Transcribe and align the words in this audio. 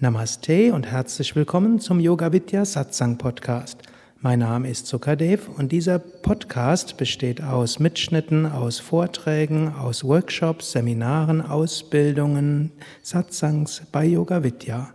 Namaste 0.00 0.72
und 0.74 0.86
herzlich 0.86 1.34
willkommen 1.34 1.80
zum 1.80 1.98
Yoga 1.98 2.32
Vidya 2.32 2.64
Satsang 2.64 3.18
Podcast. 3.18 3.78
Mein 4.20 4.38
Name 4.38 4.70
ist 4.70 4.86
Sukadev 4.86 5.48
und 5.58 5.72
dieser 5.72 5.98
Podcast 5.98 6.96
besteht 6.96 7.42
aus 7.42 7.80
Mitschnitten, 7.80 8.46
aus 8.46 8.78
Vorträgen, 8.78 9.74
aus 9.74 10.04
Workshops, 10.04 10.70
Seminaren, 10.70 11.42
Ausbildungen, 11.42 12.70
Satsangs 13.02 13.82
bei 13.90 14.04
Yoga 14.04 14.44
Vidya. 14.44 14.90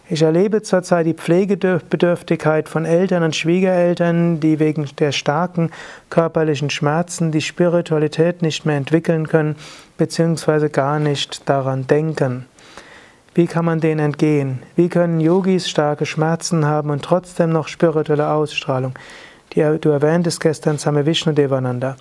Ich 0.08 0.22
erlebe 0.22 0.62
zurzeit 0.62 1.06
die 1.06 1.14
Pflegebedürftigkeit 1.14 2.68
von 2.68 2.84
Eltern 2.84 3.24
und 3.24 3.34
Schwiegereltern, 3.34 4.38
die 4.38 4.60
wegen 4.60 4.88
der 5.00 5.10
starken 5.10 5.72
körperlichen 6.08 6.70
Schmerzen 6.70 7.32
die 7.32 7.40
Spiritualität 7.40 8.42
nicht 8.42 8.64
mehr 8.64 8.76
entwickeln 8.76 9.26
können, 9.26 9.56
beziehungsweise 9.98 10.70
gar 10.70 11.00
nicht 11.00 11.48
daran 11.48 11.88
denken. 11.88 12.46
Wie 13.34 13.48
kann 13.48 13.64
man 13.64 13.80
denen 13.80 13.98
entgehen? 13.98 14.60
Wie 14.76 14.88
können 14.88 15.18
Yogis 15.18 15.68
starke 15.68 16.06
Schmerzen 16.06 16.64
haben 16.64 16.90
und 16.90 17.02
trotzdem 17.02 17.50
noch 17.50 17.66
spirituelle 17.66 18.28
Ausstrahlung? 18.28 18.94
du 19.54 19.88
erwähntest 19.88 20.40
gestern 20.40 20.76
Same 20.76 21.06
Vishnu 21.06 21.32
Devananda. 21.32 21.96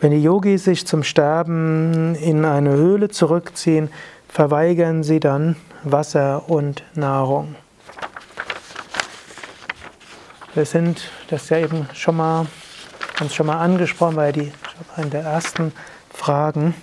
Wenn 0.00 0.12
die 0.12 0.22
Yogis 0.22 0.62
sich 0.62 0.86
zum 0.86 1.02
Sterben 1.02 2.14
in 2.14 2.44
eine 2.44 2.70
Höhle 2.70 3.08
zurückziehen, 3.08 3.90
verweigern 4.28 5.02
sie 5.02 5.18
dann 5.18 5.56
Wasser 5.82 6.48
und 6.48 6.84
Nahrung. 6.94 7.56
Wir 10.54 10.64
sind 10.66 11.10
das 11.30 11.48
ja 11.48 11.58
eben 11.58 11.88
schon 11.94 12.16
mal, 12.16 12.46
uns 13.20 13.34
schon 13.34 13.46
mal 13.46 13.58
angesprochen 13.58 14.14
bei 14.14 14.30
die, 14.30 14.52
in 14.98 15.10
der 15.10 15.22
ersten 15.22 15.72
Fragen. 16.14 16.74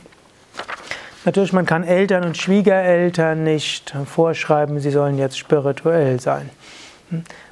Natürlich, 1.24 1.54
man 1.54 1.66
kann 1.66 1.86
Eltern 1.86 2.26
und 2.26 2.38
Schwiegereltern 2.38 3.46
nicht 3.46 3.96
vorschreiben, 4.06 4.82
sie 4.82 4.92
sollen 4.92 5.18
jetzt 5.18 5.38
spirituell 5.38 6.20
sein. 6.20 6.50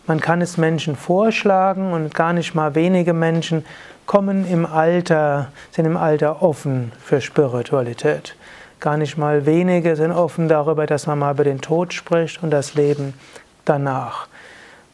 Man 0.07 0.19
kann 0.19 0.41
es 0.41 0.57
Menschen 0.57 0.97
vorschlagen 0.97 1.93
und 1.93 2.13
gar 2.13 2.33
nicht 2.33 2.53
mal 2.53 2.75
wenige 2.75 3.13
Menschen 3.13 3.65
kommen 4.05 4.47
im 4.49 4.65
Alter, 4.65 5.49
sind 5.71 5.85
im 5.85 5.97
Alter 5.97 6.41
offen 6.41 6.91
für 7.03 7.21
Spiritualität. 7.21 8.35
Gar 8.79 8.97
nicht 8.97 9.17
mal 9.17 9.45
wenige 9.45 9.95
sind 9.95 10.11
offen 10.11 10.47
darüber, 10.47 10.85
dass 10.85 11.07
man 11.07 11.19
mal 11.19 11.33
über 11.33 11.43
den 11.43 11.61
Tod 11.61 11.93
spricht 11.93 12.43
und 12.43 12.51
das 12.51 12.75
Leben 12.75 13.13
danach. 13.65 14.27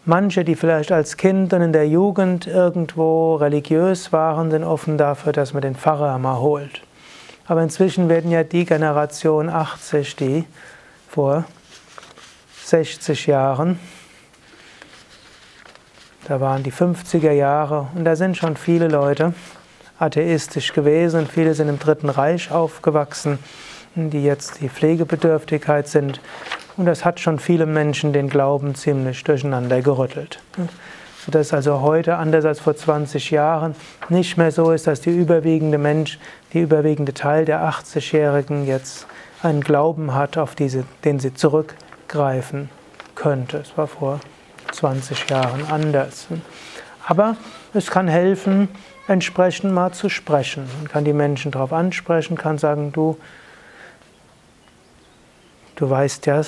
Manche, 0.06 0.46
die 0.46 0.56
vielleicht 0.56 0.92
als 0.92 1.18
Kind 1.18 1.54
und 1.54 1.62
in 1.62 1.74
der 1.74 1.88
Jugend 1.88 2.48
irgendwo 2.48 3.36
religiös 3.36 4.14
waren, 4.14 4.50
sind 4.52 4.64
offen 4.64 4.98
dafür, 4.98 5.34
dass 5.34 5.54
man 5.54 5.62
den 5.62 5.76
Pfarrer 5.76 6.18
mal 6.20 6.40
holt. 6.40 6.82
Aber 7.48 7.64
inzwischen 7.64 8.10
werden 8.10 8.32
ja 8.32 8.44
die 8.44 8.66
Generation 8.66 9.50
80, 9.50 10.16
die 10.16 10.46
vor 11.10 11.46
60 12.64 13.26
Jahren 13.26 13.80
da 16.30 16.40
waren 16.40 16.62
die 16.62 16.72
50er 16.72 17.32
Jahre 17.32 17.88
und 17.96 18.06
da 18.06 18.16
sind 18.16 18.38
schon 18.38 18.56
viele 18.56 18.88
Leute 18.88 19.34
atheistisch 19.98 20.74
gewesen 20.74 21.28
viele 21.28 21.56
sind 21.56 21.68
im 21.70 21.80
Dritten 21.80 22.08
Reich 22.08 22.52
aufgewachsen, 22.52 23.40
die 23.96 24.24
jetzt 24.24 24.62
die 24.62 24.70
Pflegebedürftigkeit 24.70 25.88
sind. 25.88 26.22
Und 26.78 26.86
das 26.86 27.04
hat 27.04 27.20
schon 27.20 27.40
viele 27.40 27.66
Menschen 27.66 28.14
den 28.14 28.30
Glauben 28.30 28.76
ziemlich 28.76 29.24
durcheinander 29.24 29.82
gerüttelt. 29.82 30.40
Sodass 31.26 31.52
also 31.52 31.82
heute, 31.82 32.16
anders 32.16 32.46
als 32.46 32.60
vor 32.60 32.76
20 32.76 33.32
Jahren, 33.32 33.76
nicht 34.08 34.38
mehr 34.38 34.52
so 34.52 34.72
ist, 34.72 34.88
dass 34.88 35.02
die 35.02 35.10
überwiegende 35.10 35.80
Mensch, 35.80 36.20
die 36.54 36.62
überwiegende 36.62 37.14
Teil 37.14 37.44
der 37.44 37.62
80-Jährigen 37.68 38.66
jetzt 38.68 39.08
einen 39.42 39.62
Glauben 39.62 40.14
hat, 40.14 40.38
auf 40.38 40.54
diese, 40.54 40.86
den 41.04 41.20
sie 41.20 41.34
zurückgreifen 41.34 42.70
könnte. 43.16 43.58
Es 43.58 43.78
war 43.78 43.88
vor 43.88 44.22
20 44.72 45.30
Jahren 45.30 45.66
anders. 45.70 46.28
Aber 47.08 47.36
es 47.74 47.90
kann 47.90 48.08
helfen, 48.08 48.70
entsprechend 49.08 49.74
mal 49.74 49.92
zu 49.92 50.10
sprechen. 50.10 50.68
Man 50.78 50.88
kann 50.88 51.06
die 51.06 51.14
Menschen 51.14 51.52
darauf 51.52 51.74
ansprechen, 51.74 52.38
kann 52.38 52.58
sagen, 52.58 52.92
du, 52.92 53.18
du 55.76 55.90
weißt 55.90 56.26
ja, 56.28 56.42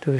du, 0.00 0.18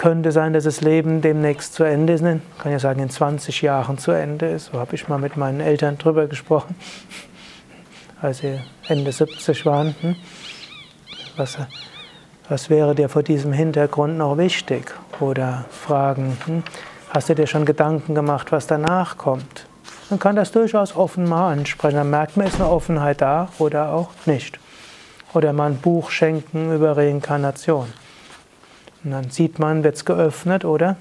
könnte 0.00 0.32
sein, 0.32 0.54
dass 0.54 0.64
das 0.64 0.80
Leben 0.80 1.20
demnächst 1.20 1.74
zu 1.74 1.84
Ende 1.84 2.14
ist. 2.14 2.22
Man 2.22 2.40
kann 2.58 2.72
ja 2.72 2.78
sagen, 2.78 3.00
in 3.00 3.10
20 3.10 3.60
Jahren 3.60 3.98
zu 3.98 4.12
Ende 4.12 4.48
ist. 4.48 4.72
So 4.72 4.78
habe 4.78 4.94
ich 4.94 5.08
mal 5.08 5.18
mit 5.18 5.36
meinen 5.36 5.60
Eltern 5.60 5.98
drüber 5.98 6.26
gesprochen, 6.26 6.74
als 8.22 8.38
sie 8.38 8.58
Ende 8.88 9.12
70 9.12 9.66
waren. 9.66 9.94
Hm? 10.00 10.16
Was, 11.36 11.58
was 12.50 12.68
wäre 12.68 12.96
dir 12.96 13.08
vor 13.08 13.22
diesem 13.22 13.52
Hintergrund 13.52 14.18
noch 14.18 14.36
wichtig? 14.36 14.92
Oder 15.20 15.66
fragen, 15.70 16.36
hm, 16.46 16.62
hast 17.10 17.28
du 17.28 17.34
dir 17.36 17.46
schon 17.46 17.64
Gedanken 17.64 18.14
gemacht, 18.14 18.50
was 18.50 18.66
danach 18.66 19.16
kommt? 19.16 19.66
Man 20.10 20.18
kann 20.18 20.34
das 20.34 20.50
durchaus 20.50 20.96
offen 20.96 21.28
mal 21.28 21.52
ansprechen. 21.52 21.96
Dann 21.96 22.10
merkt 22.10 22.36
man, 22.36 22.48
ist 22.48 22.56
eine 22.56 22.68
Offenheit 22.68 23.20
da 23.20 23.48
oder 23.58 23.92
auch 23.92 24.10
nicht. 24.26 24.58
Oder 25.32 25.52
mal 25.52 25.70
ein 25.70 25.76
Buch 25.76 26.10
schenken 26.10 26.74
über 26.74 26.96
Reinkarnation. 26.96 27.92
Und 29.04 29.12
dann 29.12 29.30
sieht 29.30 29.60
man, 29.60 29.84
wird 29.84 29.94
es 29.94 30.04
geöffnet 30.04 30.64
oder 30.64 30.96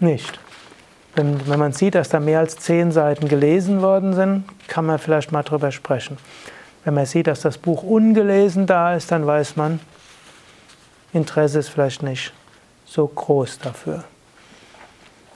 nicht. 0.00 0.38
Wenn, 1.14 1.48
wenn 1.48 1.58
man 1.58 1.72
sieht, 1.72 1.94
dass 1.94 2.10
da 2.10 2.20
mehr 2.20 2.40
als 2.40 2.56
zehn 2.56 2.92
Seiten 2.92 3.26
gelesen 3.28 3.80
worden 3.80 4.12
sind, 4.12 4.44
kann 4.68 4.84
man 4.84 4.98
vielleicht 4.98 5.32
mal 5.32 5.42
drüber 5.42 5.72
sprechen. 5.72 6.18
Wenn 6.84 6.92
man 6.92 7.06
sieht, 7.06 7.26
dass 7.26 7.40
das 7.40 7.56
Buch 7.56 7.82
ungelesen 7.82 8.66
da 8.66 8.94
ist, 8.94 9.10
dann 9.10 9.26
weiß 9.26 9.56
man, 9.56 9.80
Interesse 11.12 11.60
ist 11.60 11.68
vielleicht 11.68 12.02
nicht 12.02 12.32
so 12.84 13.06
groß 13.06 13.58
dafür. 13.60 14.04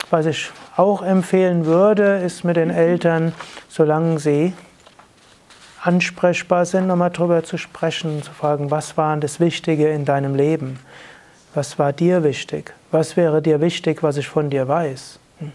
Was 0.09 0.25
ich 0.27 0.51
auch 0.75 1.01
empfehlen 1.01 1.65
würde, 1.65 2.19
ist 2.19 2.43
mit 2.43 2.55
den 2.55 2.69
Eltern, 2.69 3.33
solange 3.69 4.19
sie 4.19 4.53
ansprechbar 5.81 6.65
sind, 6.65 6.87
nochmal 6.87 7.09
darüber 7.09 7.43
zu 7.43 7.57
sprechen, 7.57 8.21
zu 8.23 8.31
fragen, 8.31 8.71
was 8.71 8.95
war 8.95 9.17
das 9.17 9.39
Wichtige 9.39 9.89
in 9.89 10.05
deinem 10.05 10.35
Leben? 10.35 10.79
Was 11.53 11.77
war 11.77 11.93
dir 11.93 12.23
wichtig? 12.23 12.73
Was 12.91 13.17
wäre 13.17 13.41
dir 13.41 13.59
wichtig, 13.59 14.01
was 14.01 14.17
ich 14.17 14.27
von 14.27 14.49
dir 14.49 14.67
weiß? 14.67 15.19
Hm. 15.39 15.51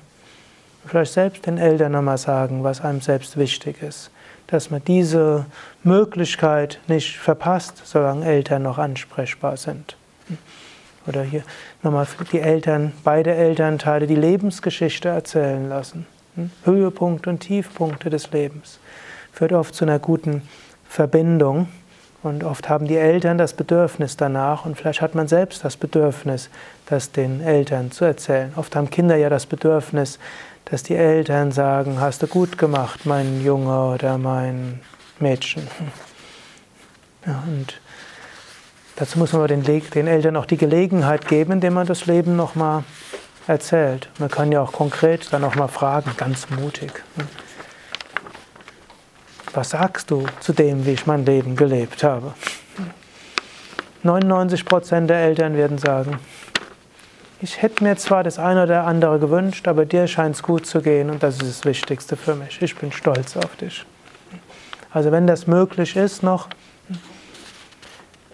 Vielleicht 0.87 1.13
selbst 1.13 1.47
den 1.47 1.59
Eltern 1.59 1.93
nochmal 1.93 2.19
sagen, 2.19 2.63
was 2.63 2.81
einem 2.81 3.01
selbst 3.01 3.37
wichtig 3.37 3.83
ist. 3.83 4.11
Dass 4.49 4.71
man 4.71 4.83
diese 4.85 5.47
Möglichkeit 5.83 6.79
nicht 6.89 7.17
verpasst, 7.17 7.83
solange 7.85 8.27
Eltern 8.27 8.63
noch 8.63 8.79
ansprechbar 8.79 9.57
sind. 9.57 9.97
Oder 11.07 11.23
hier 11.23 11.43
nochmal 11.83 12.07
die 12.33 12.41
Eltern, 12.41 12.93
beide 13.03 13.35
Elternteile 13.35 14.07
die 14.07 14.15
Lebensgeschichte 14.15 15.09
erzählen 15.09 15.69
lassen. 15.69 16.07
Hm? 16.35 16.51
Höhepunkte 16.65 17.31
und 17.31 17.41
Tiefpunkte 17.41 18.11
des 18.11 18.31
Lebens. 18.31 18.79
Führt 19.33 19.53
oft 19.53 19.75
zu 19.75 19.85
einer 19.85 19.99
guten 19.99 20.43
Verbindung. 20.89 21.69
Und 22.23 22.43
oft 22.43 22.69
haben 22.69 22.89
die 22.89 22.97
Eltern 22.97 23.39
das 23.39 23.53
Bedürfnis 23.53 24.17
danach 24.17 24.65
und 24.65 24.77
vielleicht 24.77 25.01
hat 25.01 25.15
man 25.15 25.29
selbst 25.29 25.65
das 25.65 25.77
Bedürfnis, 25.77 26.51
das 26.87 27.13
den 27.13 27.41
Eltern 27.41 27.93
zu 27.93 28.05
erzählen. 28.05 28.53
Oft 28.57 28.75
haben 28.75 28.91
Kinder 28.91 29.15
ja 29.15 29.29
das 29.29 29.47
Bedürfnis, 29.47 30.19
dass 30.65 30.83
die 30.83 30.97
Eltern 30.97 31.53
sagen, 31.53 32.01
hast 32.01 32.23
du 32.23 32.27
gut 32.27 32.59
gemacht, 32.59 33.07
mein 33.07 33.45
Junge 33.45 33.95
oder 33.95 34.19
mein 34.19 34.81
Mädchen. 35.21 35.69
Ja, 37.25 37.43
und 37.47 37.81
Dazu 38.99 39.21
muss 39.21 39.33
man 39.33 39.47
den, 39.47 39.63
den 39.63 40.07
Eltern 40.09 40.37
auch 40.37 40.45
die 40.45 40.57
Gelegenheit 40.57 41.29
geben, 41.29 41.53
indem 41.53 41.75
man 41.75 41.87
das 41.87 42.07
Leben 42.07 42.35
nochmal 42.35 42.83
erzählt. 43.47 44.09
Man 44.19 44.29
kann 44.29 44.51
ja 44.51 44.61
auch 44.61 44.73
konkret 44.73 45.33
dann 45.33 45.43
nochmal 45.43 45.69
fragen, 45.69 46.11
ganz 46.17 46.51
mutig. 46.51 46.91
Was 49.55 49.71
sagst 49.71 50.11
du 50.11 50.27
zu 50.41 50.53
dem, 50.53 50.85
wie 50.85 50.91
ich 50.91 51.07
mein 51.07 51.25
Leben 51.25 51.55
gelebt 51.55 52.03
habe? 52.03 52.35
99 54.03 54.65
Prozent 54.65 55.09
der 55.09 55.19
Eltern 55.19 55.57
werden 55.57 55.79
sagen, 55.79 56.19
ich 57.41 57.63
hätte 57.63 57.85
mir 57.85 57.97
zwar 57.97 58.25
das 58.25 58.41
eine 58.41 58.65
oder 58.65 58.85
andere 58.85 59.21
gewünscht, 59.21 59.69
aber 59.69 59.87
dir 59.87 60.09
scheint 60.09 60.35
es 60.35 60.43
gut 60.43 60.67
zu 60.67 60.83
gehen 60.83 61.09
und 61.09 61.23
das 61.23 61.37
ist 61.37 61.61
das 61.61 61.65
Wichtigste 61.65 62.17
für 62.17 62.35
mich. 62.35 62.61
Ich 62.61 62.75
bin 62.75 62.91
stolz 62.91 63.37
auf 63.37 63.55
dich. 63.57 63.87
Also 64.91 65.13
wenn 65.13 65.29
das 65.29 65.47
möglich 65.47 65.95
ist 65.95 66.25
noch, 66.25 66.49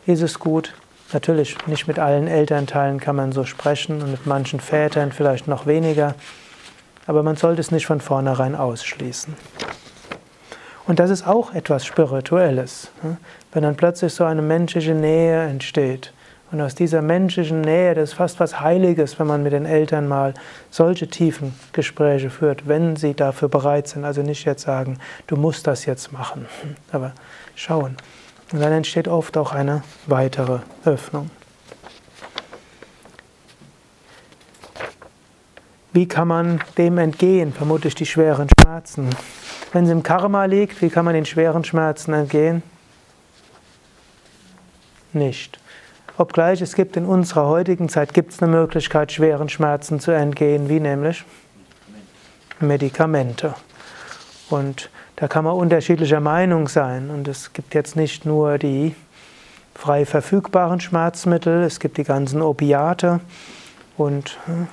ist 0.06 0.22
es 0.22 0.38
gut. 0.38 0.74
Natürlich 1.12 1.56
nicht 1.66 1.86
mit 1.86 1.98
allen 1.98 2.26
Elternteilen 2.26 2.98
kann 2.98 3.16
man 3.16 3.32
so 3.32 3.44
sprechen 3.44 4.02
und 4.02 4.10
mit 4.10 4.26
manchen 4.26 4.60
Vätern 4.60 5.12
vielleicht 5.12 5.46
noch 5.46 5.66
weniger, 5.66 6.14
aber 7.06 7.22
man 7.22 7.36
sollte 7.36 7.60
es 7.60 7.70
nicht 7.70 7.86
von 7.86 8.00
vornherein 8.00 8.54
ausschließen. 8.54 9.34
Und 10.86 10.98
das 10.98 11.10
ist 11.10 11.26
auch 11.26 11.54
etwas 11.54 11.86
Spirituelles. 11.86 12.90
Wenn 13.52 13.62
dann 13.62 13.76
plötzlich 13.76 14.12
so 14.12 14.24
eine 14.24 14.42
menschliche 14.42 14.94
Nähe 14.94 15.44
entsteht. 15.44 16.12
Und 16.52 16.60
aus 16.60 16.74
dieser 16.74 17.02
menschlichen 17.02 17.62
Nähe, 17.62 17.94
das 17.94 18.10
ist 18.10 18.14
fast 18.14 18.38
was 18.38 18.60
Heiliges, 18.60 19.18
wenn 19.18 19.26
man 19.26 19.42
mit 19.42 19.52
den 19.52 19.66
Eltern 19.66 20.06
mal 20.06 20.34
solche 20.70 21.08
tiefen 21.08 21.54
Gespräche 21.72 22.30
führt, 22.30 22.68
wenn 22.68 22.96
sie 22.96 23.14
dafür 23.14 23.48
bereit 23.48 23.88
sind. 23.88 24.04
Also 24.04 24.22
nicht 24.22 24.44
jetzt 24.44 24.62
sagen, 24.62 24.98
du 25.26 25.36
musst 25.36 25.66
das 25.66 25.86
jetzt 25.86 26.12
machen, 26.12 26.46
aber 26.92 27.12
schauen. 27.56 27.96
Und 28.52 28.60
dann 28.60 28.72
entsteht 28.72 29.08
oft 29.08 29.36
auch 29.36 29.52
eine 29.52 29.82
weitere 30.06 30.60
Öffnung. 30.84 31.30
Wie 35.92 36.08
kann 36.08 36.28
man 36.28 36.60
dem 36.76 36.98
entgehen? 36.98 37.52
Vermutlich 37.52 37.94
die 37.94 38.06
schweren 38.06 38.48
Schmerzen. 38.60 39.10
Wenn 39.72 39.84
es 39.84 39.90
im 39.90 40.02
Karma 40.02 40.44
liegt, 40.44 40.82
wie 40.82 40.90
kann 40.90 41.04
man 41.04 41.14
den 41.14 41.24
schweren 41.24 41.64
Schmerzen 41.64 42.12
entgehen? 42.12 42.62
Nicht. 45.12 45.60
Obgleich 46.16 46.60
es 46.60 46.74
gibt 46.74 46.96
in 46.96 47.06
unserer 47.06 47.46
heutigen 47.46 47.88
Zeit 47.88 48.14
gibt 48.14 48.32
es 48.32 48.42
eine 48.42 48.50
Möglichkeit, 48.50 49.12
schweren 49.12 49.48
Schmerzen 49.48 50.00
zu 50.00 50.10
entgehen, 50.10 50.68
wie 50.68 50.80
nämlich 50.80 51.24
Medikamente. 52.60 53.54
Und 54.54 54.88
da 55.16 55.26
kann 55.26 55.42
man 55.42 55.54
unterschiedlicher 55.54 56.20
Meinung 56.20 56.68
sein. 56.68 57.10
Und 57.10 57.26
es 57.26 57.52
gibt 57.52 57.74
jetzt 57.74 57.96
nicht 57.96 58.24
nur 58.24 58.56
die 58.56 58.94
frei 59.74 60.06
verfügbaren 60.06 60.78
Schmerzmittel, 60.78 61.64
es 61.64 61.80
gibt 61.80 61.96
die 61.96 62.04
ganzen 62.04 62.40
Opiate 62.40 63.18
und 63.96 64.38
hm, 64.44 64.68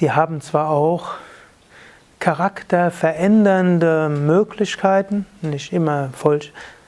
die 0.00 0.10
haben 0.10 0.40
zwar 0.40 0.70
auch 0.70 1.16
charakterverändernde 2.18 4.08
Möglichkeiten, 4.08 5.26
nicht 5.42 5.74
immer 5.74 6.08
voll, 6.14 6.40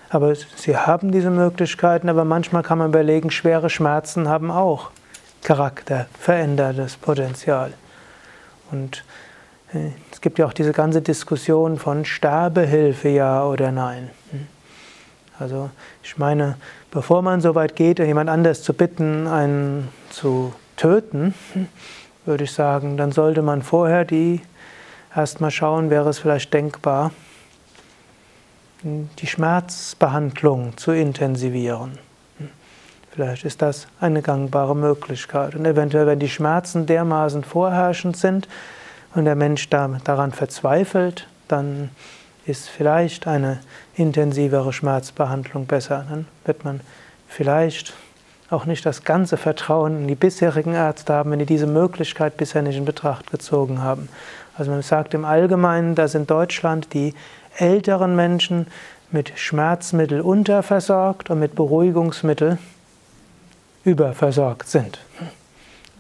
aber 0.09 0.35
sie 0.35 0.79
haben 0.79 1.13
diese 1.13 1.29
Möglichkeiten, 1.29 2.09
aber 2.09 2.25
manchmal 2.25 2.63
kann 2.63 2.79
man 2.79 2.89
überlegen, 2.89 3.31
schwere 3.31 3.69
Schmerzen 3.69 4.27
haben 4.27 4.51
auch 4.51 4.91
charakterveränderndes 5.43 6.97
Potenzial. 6.97 7.75
Und 8.71 9.05
es 10.13 10.21
gibt 10.21 10.39
ja 10.39 10.47
auch 10.47 10.53
diese 10.53 10.73
ganze 10.73 11.03
Diskussion 11.03 11.79
von 11.79 12.05
Sterbehilfe, 12.05 13.09
ja 13.09 13.45
oder 13.45 13.73
nein. 13.73 14.11
Hm. 14.31 14.47
Also 15.39 15.71
ich 16.03 16.17
meine, 16.17 16.57
bevor 16.91 17.23
man 17.23 17.41
so 17.41 17.55
weit 17.55 17.75
geht, 17.75 17.99
jemand 17.99 18.31
anders 18.31 18.63
zu 18.63 18.73
bitten, 18.73 19.27
einen 19.27 19.89
zu 20.11 20.53
töten, 20.77 21.35
hm, 21.53 21.69
würde 22.25 22.45
ich 22.45 22.53
sagen, 22.53 22.97
dann 22.97 23.13
sollte 23.13 23.43
man 23.43 23.63
vorher 23.63 24.05
die 24.05 24.41
erstmal 25.15 25.51
schauen, 25.51 25.91
wäre 25.91 26.09
es 26.09 26.19
vielleicht 26.19 26.55
denkbar, 26.55 27.11
die 28.83 29.27
Schmerzbehandlung 29.27 30.77
zu 30.77 30.93
intensivieren. 30.93 31.99
Vielleicht 33.11 33.45
ist 33.45 33.63
das 33.63 33.87
eine 34.01 34.23
gangbare 34.23 34.75
Möglichkeit. 34.75 35.55
Und 35.55 35.65
eventuell, 35.67 36.07
wenn 36.07 36.19
die 36.19 36.29
Schmerzen 36.29 36.85
dermaßen 36.85 37.45
vorherrschend 37.45 38.17
sind 38.17 38.49
und 39.15 39.25
der 39.25 39.37
Mensch 39.37 39.69
daran 39.69 40.33
verzweifelt, 40.33 41.27
dann 41.49 41.91
ist 42.47 42.69
vielleicht 42.69 43.27
eine 43.27 43.61
intensivere 43.97 44.73
Schmerzbehandlung 44.73 45.67
besser. 45.67 46.05
Dann 46.09 46.27
wird 46.45 46.65
man 46.65 46.81
vielleicht 47.29 47.95
auch 48.51 48.67
nicht 48.67 48.85
das 48.85 49.05
ganze 49.05 49.37
Vertrauen 49.37 50.03
in 50.03 50.09
die 50.09 50.15
bisherigen 50.15 50.75
Ärzte 50.75 51.15
haben, 51.15 51.31
wenn 51.31 51.39
die 51.39 51.47
diese 51.47 51.67
Möglichkeit 51.67 52.37
bisher 52.37 52.63
nicht 52.63 52.77
in 52.77 52.85
Betracht 52.85 53.31
gezogen 53.31 53.83
haben. 53.83 54.09
Also 54.57 54.71
man 54.71 54.83
sagt 54.83 55.15
im 55.15 55.25
Allgemeinen, 55.25 55.95
dass 55.95 56.15
in 56.15 56.27
Deutschland 56.27 56.93
die 56.93 57.15
älteren 57.57 58.15
Menschen 58.15 58.67
mit 59.11 59.33
Schmerzmittel 59.39 60.21
unterversorgt 60.21 61.31
und 61.31 61.41
mit 61.41 61.55
Beruhigungsmittel 61.55 62.59
überversorgt 63.85 64.69
sind. 64.69 64.99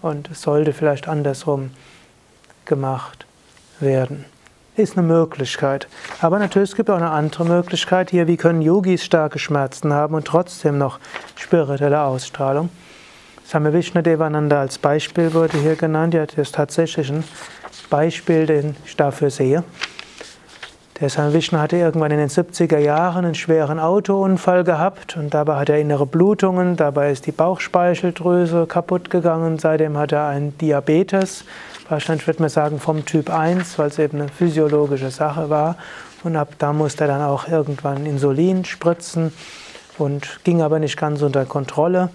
Und 0.02 0.30
es 0.30 0.42
sollte 0.42 0.72
vielleicht 0.72 1.08
andersrum 1.08 1.70
gemacht 2.64 3.26
werden 3.80 4.24
ist 4.76 4.98
eine 4.98 5.06
Möglichkeit. 5.06 5.86
Aber 6.20 6.38
natürlich 6.38 6.70
es 6.70 6.76
gibt 6.76 6.90
auch 6.90 6.96
eine 6.96 7.10
andere 7.10 7.44
Möglichkeit 7.44 8.10
hier, 8.10 8.26
wie 8.26 8.36
können 8.36 8.60
Yogis 8.60 9.04
starke 9.04 9.38
Schmerzen 9.38 9.92
haben 9.92 10.14
und 10.14 10.26
trotzdem 10.26 10.78
noch 10.78 10.98
spirituelle 11.36 12.00
Ausstrahlung. 12.02 12.70
Same 13.44 13.72
Vishnadevananda 13.72 14.60
als 14.60 14.78
Beispiel 14.78 15.32
wurde 15.34 15.58
hier 15.58 15.76
genannt. 15.76 16.14
Ja, 16.14 16.26
das 16.26 16.38
ist 16.38 16.54
tatsächlich 16.54 17.10
ein 17.10 17.24
Beispiel, 17.90 18.46
den 18.46 18.74
ich 18.84 18.96
dafür 18.96 19.30
sehe. 19.30 19.62
Der 21.00 21.10
Same 21.10 21.34
Vishnu 21.34 21.58
hatte 21.58 21.76
irgendwann 21.76 22.12
in 22.12 22.18
den 22.18 22.28
70er 22.28 22.78
Jahren 22.78 23.24
einen 23.24 23.34
schweren 23.34 23.80
Autounfall 23.80 24.64
gehabt 24.64 25.16
und 25.16 25.34
dabei 25.34 25.56
hat 25.56 25.68
er 25.68 25.80
innere 25.80 26.06
Blutungen, 26.06 26.76
dabei 26.76 27.10
ist 27.10 27.26
die 27.26 27.32
Bauchspeicheldrüse 27.32 28.66
kaputt 28.66 29.10
gegangen, 29.10 29.58
seitdem 29.58 29.98
hat 29.98 30.12
er 30.12 30.26
einen 30.26 30.56
Diabetes 30.56 31.44
Wahrscheinlich 31.88 32.26
würde 32.26 32.40
man 32.40 32.48
sagen 32.48 32.80
vom 32.80 33.04
Typ 33.04 33.30
1, 33.30 33.78
weil 33.78 33.88
es 33.88 33.98
eben 33.98 34.20
eine 34.20 34.28
physiologische 34.28 35.10
Sache 35.10 35.50
war. 35.50 35.76
Und 36.22 36.36
ab 36.36 36.54
da 36.58 36.72
musste 36.72 37.04
er 37.04 37.08
dann 37.08 37.22
auch 37.22 37.48
irgendwann 37.48 38.06
Insulin 38.06 38.64
spritzen 38.64 39.32
und 39.98 40.40
ging 40.44 40.62
aber 40.62 40.78
nicht 40.78 40.96
ganz 40.96 41.20
unter 41.20 41.44
Kontrolle. 41.44 42.08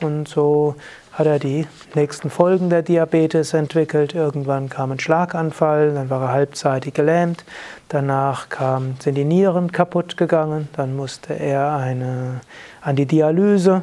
Und 0.00 0.28
so 0.28 0.76
hat 1.12 1.26
er 1.26 1.38
die 1.38 1.66
nächsten 1.94 2.30
Folgen 2.30 2.70
der 2.70 2.80
Diabetes 2.80 3.52
entwickelt. 3.52 4.14
Irgendwann 4.14 4.70
kam 4.70 4.92
ein 4.92 4.98
Schlaganfall, 4.98 5.92
dann 5.92 6.08
war 6.08 6.22
er 6.22 6.32
halbseitig 6.32 6.94
gelähmt. 6.94 7.44
Danach 7.88 8.48
kam, 8.48 8.94
sind 9.00 9.16
die 9.16 9.24
Nieren 9.24 9.70
kaputt 9.72 10.16
gegangen. 10.16 10.68
Dann 10.76 10.96
musste 10.96 11.34
er 11.34 11.76
eine, 11.76 12.40
an 12.80 12.96
die 12.96 13.04
Dialyse. 13.04 13.82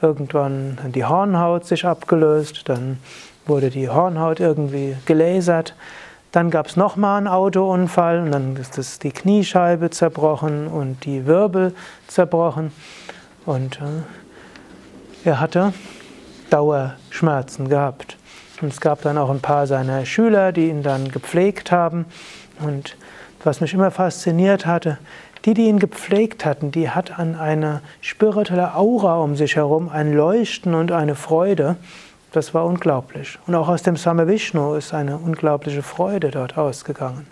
Irgendwann 0.00 0.78
hat 0.84 0.94
die 0.94 1.04
Hornhaut 1.04 1.66
sich 1.66 1.84
abgelöst. 1.84 2.68
Dann 2.68 2.98
wurde 3.48 3.70
die 3.70 3.88
Hornhaut 3.88 4.40
irgendwie 4.40 4.96
gelasert. 5.06 5.74
Dann 6.32 6.50
gab 6.50 6.66
es 6.66 6.76
nochmal 6.76 7.18
einen 7.18 7.28
Autounfall 7.28 8.20
und 8.20 8.32
dann 8.32 8.56
ist 8.56 8.76
das 8.76 8.98
die 8.98 9.10
Kniescheibe 9.10 9.90
zerbrochen 9.90 10.68
und 10.68 11.04
die 11.04 11.26
Wirbel 11.26 11.74
zerbrochen. 12.06 12.70
Und 13.46 13.80
äh, 13.80 15.28
er 15.28 15.40
hatte 15.40 15.72
Dauerschmerzen 16.50 17.68
gehabt. 17.68 18.16
Und 18.60 18.72
es 18.72 18.80
gab 18.80 19.02
dann 19.02 19.16
auch 19.18 19.30
ein 19.30 19.40
paar 19.40 19.66
seiner 19.66 20.04
Schüler, 20.04 20.52
die 20.52 20.68
ihn 20.68 20.82
dann 20.82 21.10
gepflegt 21.10 21.72
haben. 21.72 22.06
Und 22.60 22.96
was 23.44 23.60
mich 23.60 23.72
immer 23.72 23.90
fasziniert 23.90 24.66
hatte, 24.66 24.98
die, 25.44 25.54
die 25.54 25.68
ihn 25.68 25.78
gepflegt 25.78 26.44
hatten, 26.44 26.72
die 26.72 26.90
hat 26.90 27.18
an 27.18 27.36
eine 27.36 27.80
spirituelle 28.00 28.74
Aura 28.74 29.18
um 29.18 29.36
sich 29.36 29.56
herum 29.56 29.88
ein 29.88 30.12
Leuchten 30.12 30.74
und 30.74 30.92
eine 30.92 31.14
Freude. 31.14 31.76
Das 32.38 32.54
war 32.54 32.66
unglaublich. 32.66 33.36
Und 33.48 33.56
auch 33.56 33.66
aus 33.66 33.82
dem 33.82 33.96
Same 33.96 34.28
Vishnu 34.28 34.74
ist 34.74 34.94
eine 34.94 35.18
unglaubliche 35.18 35.82
Freude 35.82 36.30
dort 36.30 36.56
ausgegangen. 36.56 37.26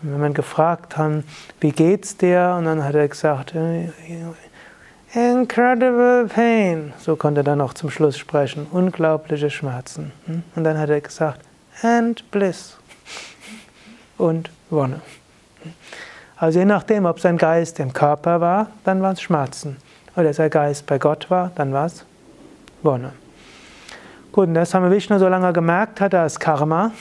wenn 0.00 0.18
man 0.18 0.32
gefragt 0.32 0.96
hat, 0.96 1.24
wie 1.60 1.70
geht's 1.70 2.16
dir? 2.16 2.56
Und 2.58 2.64
dann 2.64 2.82
hat 2.82 2.94
er 2.94 3.06
gesagt, 3.08 3.54
äh, 3.54 3.90
incredible 5.12 6.30
pain. 6.34 6.94
So 6.98 7.14
konnte 7.14 7.40
er 7.40 7.44
dann 7.44 7.60
auch 7.60 7.74
zum 7.74 7.90
Schluss 7.90 8.16
sprechen. 8.16 8.66
Unglaubliche 8.70 9.50
Schmerzen. 9.50 10.12
Hm? 10.24 10.42
Und 10.56 10.64
dann 10.64 10.78
hat 10.78 10.88
er 10.88 11.02
gesagt, 11.02 11.42
and 11.82 12.30
bliss. 12.30 12.78
Und 14.16 14.48
Wonne. 14.70 15.02
Also 16.38 16.58
je 16.58 16.64
nachdem, 16.64 17.04
ob 17.04 17.20
sein 17.20 17.36
Geist 17.36 17.78
im 17.80 17.92
Körper 17.92 18.40
war, 18.40 18.68
dann 18.84 19.02
war 19.02 19.12
es 19.12 19.20
Schmerzen. 19.20 19.76
Oder 20.16 20.32
sein 20.32 20.48
Geist 20.48 20.86
bei 20.86 20.96
Gott 20.96 21.28
war, 21.28 21.50
dann 21.54 21.74
war 21.74 21.84
es 21.84 22.06
Wonne. 22.82 23.12
Gut, 24.32 24.48
und 24.48 24.54
das 24.54 24.72
haben 24.72 24.82
wir 24.84 24.90
Vishnu 24.90 25.18
so 25.18 25.28
lange 25.28 25.52
gemerkt 25.52 26.00
hat, 26.00 26.14
als 26.14 26.40
Karma, 26.40 26.92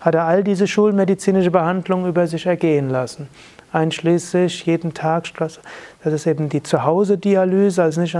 hat 0.00 0.16
er 0.16 0.24
all 0.24 0.42
diese 0.42 0.66
schulmedizinische 0.66 1.52
Behandlung 1.52 2.04
über 2.04 2.26
sich 2.26 2.46
ergehen 2.46 2.90
lassen. 2.90 3.28
Einschließlich 3.70 4.66
jeden 4.66 4.92
Tag, 4.92 5.26
das 5.38 5.60
ist 6.02 6.26
eben 6.26 6.48
die 6.48 6.60
Zuhause-Dialyse, 6.60 7.80
also 7.80 8.00
nicht, 8.00 8.16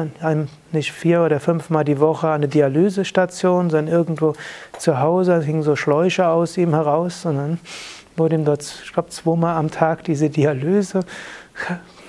nicht 0.71 0.93
vier 0.93 1.23
oder 1.23 1.41
fünfmal 1.41 1.85
die 1.85 1.99
Woche 1.99 2.31
eine 2.31 2.47
Dialysestation, 2.47 3.71
sondern 3.71 3.93
irgendwo 3.93 4.35
zu 4.79 5.01
Hause, 5.01 5.33
es 5.33 5.45
hingen 5.45 5.65
so 5.65 5.75
Schläuche 5.75 6.29
aus 6.29 6.57
ihm 6.59 6.75
heraus, 6.75 7.23
sondern 7.23 7.59
wurde 8.17 8.37
ihm 8.37 8.45
dort, 8.45 8.63
ich 8.63 8.93
glaube, 8.93 9.09
zweimal 9.09 9.57
am 9.57 9.69
Tag 9.69 10.05
diese 10.05 10.31
Dialyse 10.31 11.01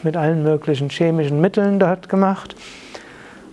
mit 0.04 0.16
allen 0.16 0.44
möglichen 0.44 0.92
chemischen 0.92 1.42
Mitteln 1.42 1.80
dort 1.80 2.08
gemacht. 2.08 2.56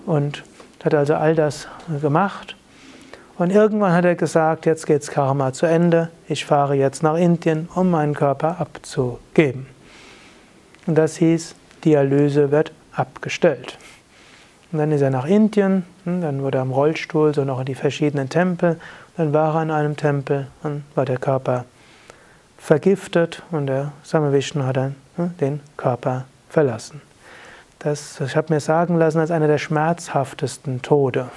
Und 0.05 0.45
hat 0.85 0.95
also 0.95 1.15
all 1.15 1.35
das 1.35 1.69
gemacht 2.03 2.55
und 3.39 3.51
irgendwann 3.51 3.93
hat 3.93 4.05
er 4.05 4.15
gesagt, 4.15 4.67
jetzt 4.67 4.87
geht's 4.87 5.11
Karma 5.11 5.53
zu 5.53 5.67
Ende, 5.67 6.11
ich 6.29 6.45
fahre 6.45 6.75
jetzt 6.75 7.03
nach 7.03 7.17
Indien, 7.17 7.69
um 7.75 7.91
meinen 7.91 8.15
Körper 8.15 8.61
abzugeben. 8.61 9.67
Und 10.87 10.97
das 10.97 11.17
hieß, 11.17 11.55
Dialyse 11.85 12.51
wird 12.51 12.73
abgestellt. 12.93 13.79
Und 14.73 14.79
dann 14.79 14.91
ist 14.93 15.03
er 15.03 15.11
nach 15.11 15.27
Indien, 15.27 15.85
hm, 16.05 16.23
dann 16.23 16.43
wurde 16.43 16.59
er 16.59 16.63
am 16.63 16.73
Rollstuhl, 16.73 17.35
so 17.35 17.45
noch 17.45 17.61
in 17.61 17.67
die 17.67 17.75
verschiedenen 17.75 18.29
Tempel, 18.29 18.81
dann 19.17 19.33
war 19.33 19.55
er 19.55 19.63
in 19.63 19.71
einem 19.71 19.97
Tempel 19.97 20.49
und 20.63 20.85
war 20.95 21.05
der 21.05 21.19
Körper 21.19 21.65
vergiftet 22.59 23.43
und 23.51 23.67
der 23.67 23.93
Samavishnu 24.03 24.65
hat 24.65 24.77
dann 24.77 24.97
ne, 25.17 25.31
den 25.41 25.61
Körper 25.77 26.25
verlassen. 26.49 27.03
Das, 27.79 28.21
ich 28.21 28.37
habe 28.37 28.53
mir 28.53 28.61
sagen 28.61 28.99
lassen, 28.99 29.19
als 29.19 29.31
einer 29.31 29.47
der 29.47 29.59
schmerzhaftesten 29.59 30.83
Tode. 30.83 31.29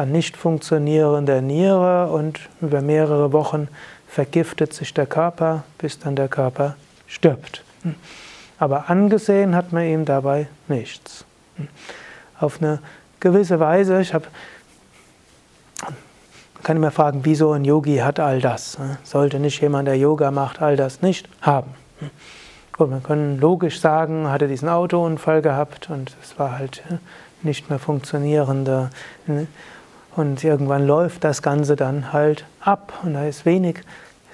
An 0.00 0.12
nicht 0.12 0.34
funktionierender 0.34 1.42
Niere 1.42 2.06
und 2.06 2.40
über 2.62 2.80
mehrere 2.80 3.34
Wochen 3.34 3.68
vergiftet 4.08 4.72
sich 4.72 4.94
der 4.94 5.04
Körper, 5.04 5.64
bis 5.76 5.98
dann 5.98 6.16
der 6.16 6.28
Körper 6.28 6.76
stirbt. 7.06 7.62
Aber 8.58 8.88
angesehen 8.88 9.54
hat 9.54 9.74
man 9.74 9.84
ihm 9.84 10.06
dabei 10.06 10.48
nichts. 10.68 11.26
Auf 12.38 12.62
eine 12.62 12.78
gewisse 13.20 13.60
Weise, 13.60 14.00
ich 14.00 14.14
habe 14.14 14.24
man 15.82 16.62
kann 16.62 16.76
immer 16.78 16.90
fragen, 16.92 17.20
wieso 17.24 17.52
ein 17.52 17.66
Yogi 17.66 17.98
hat 17.98 18.20
all 18.20 18.40
das? 18.40 18.78
Sollte 19.02 19.38
nicht 19.38 19.60
jemand, 19.60 19.86
der 19.86 19.98
Yoga 19.98 20.30
macht, 20.30 20.62
all 20.62 20.76
das 20.76 21.02
nicht 21.02 21.28
haben? 21.42 21.74
Gut, 22.72 22.88
man 22.88 23.02
kann 23.02 23.38
logisch 23.38 23.80
sagen, 23.80 24.30
hat 24.30 24.40
er 24.40 24.48
diesen 24.48 24.70
Autounfall 24.70 25.42
gehabt 25.42 25.90
und 25.90 26.16
es 26.22 26.38
war 26.38 26.58
halt 26.58 26.82
nicht 27.42 27.68
mehr 27.68 27.78
funktionierende. 27.78 28.88
Und 30.16 30.42
irgendwann 30.42 30.86
läuft 30.86 31.24
das 31.24 31.40
Ganze 31.40 31.76
dann 31.76 32.12
halt 32.12 32.44
ab 32.60 32.92
und 33.02 33.14
da 33.14 33.24
ist 33.26 33.46
wenig 33.46 33.80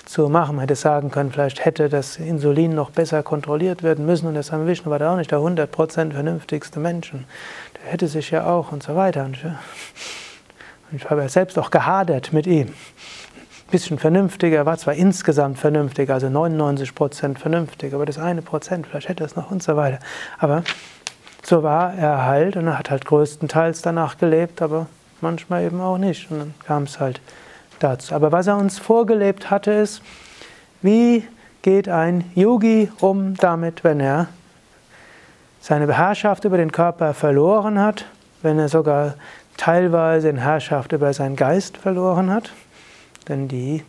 zu 0.07 0.29
machen. 0.29 0.57
Man 0.57 0.63
hätte 0.63 0.77
sagen 0.77 1.11
können, 1.11 1.31
vielleicht 1.31 1.65
hätte 1.65 1.89
das 1.89 2.17
Insulin 2.17 2.75
noch 2.75 2.91
besser 2.91 3.23
kontrolliert 3.23 3.83
werden 3.83 4.07
müssen 4.07 4.27
und 4.27 4.35
der 4.35 4.43
Same 4.43 4.67
Vishnu 4.67 4.91
war 4.91 4.99
da 4.99 5.13
auch 5.13 5.17
nicht 5.17 5.31
der 5.31 5.41
100% 5.41 6.13
vernünftigste 6.13 6.81
Mensch. 6.81 7.13
Der 7.13 7.93
hätte 7.93 8.09
sich 8.09 8.31
ja 8.31 8.47
auch 8.47 8.73
und 8.73 8.83
so 8.83 8.97
weiter. 8.97 9.25
Und 9.25 9.39
ich 10.93 11.11
habe 11.11 11.23
ja 11.23 11.29
selbst 11.29 11.59
auch 11.59 11.71
gehadert 11.71 12.33
mit 12.33 12.47
ihm. 12.47 12.69
Ein 12.69 13.71
bisschen 13.71 13.99
vernünftiger, 13.99 14.59
er 14.59 14.67
war 14.67 14.79
zwar 14.79 14.95
insgesamt 14.95 15.59
vernünftig, 15.59 16.09
also 16.09 16.31
99 16.31 16.95
Prozent 16.95 17.39
vernünftig, 17.41 17.93
aber 17.93 18.07
das 18.07 18.17
eine 18.17 18.41
Prozent, 18.41 18.87
vielleicht 18.87 19.09
hätte 19.09 19.25
er 19.25 19.27
es 19.27 19.35
noch 19.35 19.51
und 19.51 19.63
so 19.63 19.77
weiter. 19.77 19.99
Aber 20.39 20.63
so 21.43 21.65
war 21.65 21.93
er 21.95 22.25
halt 22.25 22.57
und 22.57 22.69
er 22.69 22.79
hat 22.79 22.91
halt 22.91 23.05
größtenteils 23.05 23.83
danach 23.83 24.19
gelebt, 24.19 24.63
aber 24.63 24.87
manchmal 25.21 25.65
eben 25.65 25.81
auch 25.81 25.99
nicht. 25.99 26.31
Und 26.31 26.39
dann 26.39 26.55
kam 26.65 26.85
es 26.85 27.01
halt 27.01 27.21
dazu. 27.79 28.15
Aber 28.15 28.33
was 28.33 28.47
er 28.47 28.57
uns 28.57 28.79
vorgelebt 28.79 29.51
hatte, 29.51 29.73
ist, 29.73 30.03
wie 30.83 31.27
geht 31.63 31.89
ein 31.89 32.31
Yogi 32.35 32.91
um 33.01 33.35
damit, 33.35 33.83
wenn 33.85 34.01
er 34.01 34.29
seine 35.61 35.93
Herrschaft 35.93 36.45
über 36.45 36.59
den 36.59 36.71
Körper 36.71 37.13
verloren 37.13 37.81
hat, 37.81 38.05
wenn 38.43 38.59
er 38.59 38.69
sogar 38.69 39.15
teilweise 39.57 40.29
in 40.29 40.37
Herrschaft 40.37 40.93
über 40.93 41.13
seinen 41.13 41.35
Geist 41.35 41.77
verloren 41.77 42.31
hat. 42.31 42.53
Denn 43.29 43.49
die, 43.49 43.83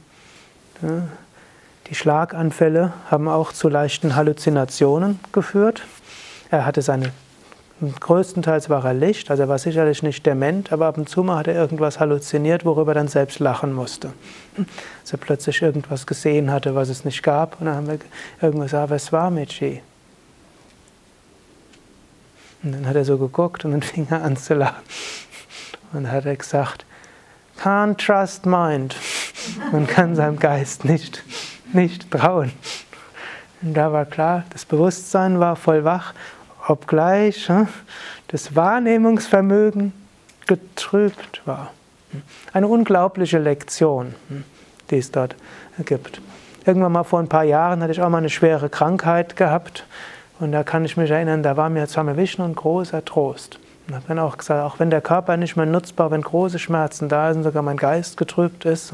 die 1.88 1.96
Schlaganfälle 1.96 2.94
haben 3.12 3.28
auch 3.28 3.54
zu 3.54 3.70
leichten 3.70 4.16
Halluzinationen 4.16 5.20
geführt. 5.32 5.84
Er 6.50 6.66
hatte 6.66 6.82
seine, 6.82 7.12
größtenteils 7.82 8.70
war 8.70 8.84
er 8.86 8.94
Licht, 8.94 9.30
also 9.30 9.44
er 9.44 9.50
war 9.50 9.60
sicherlich 9.60 10.02
nicht 10.02 10.26
dement, 10.26 10.72
aber 10.72 10.88
ab 10.88 10.98
und 10.98 11.08
zu 11.08 11.24
mal 11.24 11.38
hat 11.38 11.48
er 11.48 11.56
irgendwas 11.56 12.00
halluziniert, 12.00 12.66
worüber 12.66 12.92
er 12.92 12.96
dann 12.96 13.08
selbst 13.08 13.40
lachen 13.40 13.72
musste. 13.72 14.14
Dass 14.56 15.12
er 15.12 15.20
plötzlich 15.20 15.62
irgendwas 15.62 16.08
gesehen 16.08 16.52
hatte, 16.52 16.74
was 16.74 16.90
es 16.90 17.06
nicht 17.06 17.22
gab. 17.22 17.60
Und 17.60 17.68
dann 17.68 17.76
haben 17.76 17.88
wir 17.88 18.00
irgendwas 18.42 18.72
gesagt, 18.72 18.90
was 18.90 19.14
war 19.14 19.30
Michi? 19.30 19.82
Und 22.64 22.72
dann 22.72 22.88
hat 22.88 22.96
er 22.96 23.06
so 23.06 23.18
geguckt 23.18 23.64
und 23.66 23.72
dann 23.72 23.82
fing 23.84 24.08
er 24.10 24.24
an 24.24 24.38
zu 24.38 24.56
lachen. 24.56 24.84
Und 25.94 26.12
hat 26.12 26.26
er 26.26 26.36
gesagt, 26.36 26.86
can't 27.62 27.98
trust 28.04 28.46
mind. 28.46 28.96
Man 29.72 29.86
kann 29.86 30.16
seinem 30.16 30.40
Geist 30.40 30.84
nicht, 30.84 31.24
nicht 31.74 32.10
trauen. 32.10 32.52
Und 33.62 33.74
da 33.74 33.92
war 33.94 34.06
klar, 34.06 34.44
das 34.50 34.66
Bewusstsein 34.66 35.40
war 35.40 35.56
voll 35.56 35.84
wach, 35.84 36.14
obgleich 36.68 37.48
hm, 37.48 37.68
das 38.28 38.56
Wahrnehmungsvermögen 38.56 39.94
getrübt 40.46 41.42
war. 41.46 41.72
Eine 42.54 42.68
unglaubliche 42.68 43.38
Lektion, 43.38 44.16
hm, 44.30 44.44
die 44.90 44.98
es 44.98 45.12
dort 45.12 45.36
gibt. 45.86 46.22
Irgendwann 46.66 46.92
mal 46.92 47.04
vor 47.04 47.20
ein 47.20 47.30
paar 47.30 47.44
Jahren 47.44 47.82
hatte 47.82 47.92
ich 47.92 48.02
auch 48.02 48.10
mal 48.10 48.18
eine 48.18 48.30
schwere 48.30 48.70
Krankheit 48.70 49.36
gehabt 49.36 49.86
und 50.40 50.52
da 50.52 50.64
kann 50.64 50.86
ich 50.86 50.98
mich 50.98 51.10
erinnern, 51.10 51.44
da 51.44 51.58
war 51.58 51.70
mir 51.70 51.88
Swami 51.88 52.16
Vishnu 52.16 52.46
ein 52.46 52.56
großer 52.56 53.04
Trost. 53.04 53.60
Und 53.88 53.96
habe 53.96 54.06
dann 54.10 54.20
auch 54.20 54.38
gesagt, 54.38 54.64
auch 54.64 54.80
wenn 54.80 54.90
der 54.90 55.02
Körper 55.02 55.38
nicht 55.38 55.56
mehr 55.56 55.66
nutzbar, 55.66 56.12
wenn 56.12 56.22
große 56.22 56.60
Schmerzen 56.60 57.08
da 57.08 57.34
sind, 57.34 57.44
sogar 57.44 57.64
mein 57.64 57.78
Geist 57.78 58.18
getrübt 58.18 58.66
ist, 58.66 58.94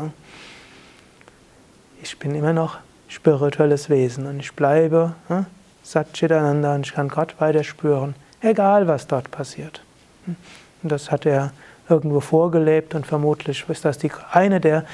ich 2.01 2.19
bin 2.19 2.35
immer 2.35 2.53
noch 2.53 2.77
spirituelles 3.07 3.89
Wesen 3.89 4.27
und 4.27 4.39
ich 4.39 4.53
bleibe 4.53 5.13
hm, 5.27 5.45
Satchitananda 5.83 6.75
und 6.75 6.85
ich 6.87 6.93
kann 6.93 7.09
Gott 7.09 7.35
weiter 7.39 7.63
spüren, 7.63 8.15
egal 8.41 8.87
was 8.87 9.07
dort 9.07 9.31
passiert. 9.31 9.81
Und 10.25 10.91
das 10.91 11.11
hat 11.11 11.25
er 11.25 11.51
irgendwo 11.89 12.19
vorgelebt 12.19 12.95
und 12.95 13.05
vermutlich 13.05 13.65
ist 13.67 13.85
das 13.85 13.97
die, 13.97 14.11
eine 14.31 14.59
der 14.59 14.85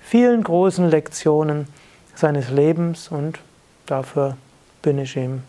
vielen 0.00 0.42
großen 0.42 0.88
Lektionen 0.88 1.68
seines 2.14 2.50
Lebens 2.50 3.08
und 3.08 3.38
dafür 3.86 4.36
bin 4.82 4.98
ich 4.98 5.16
ihm 5.16 5.42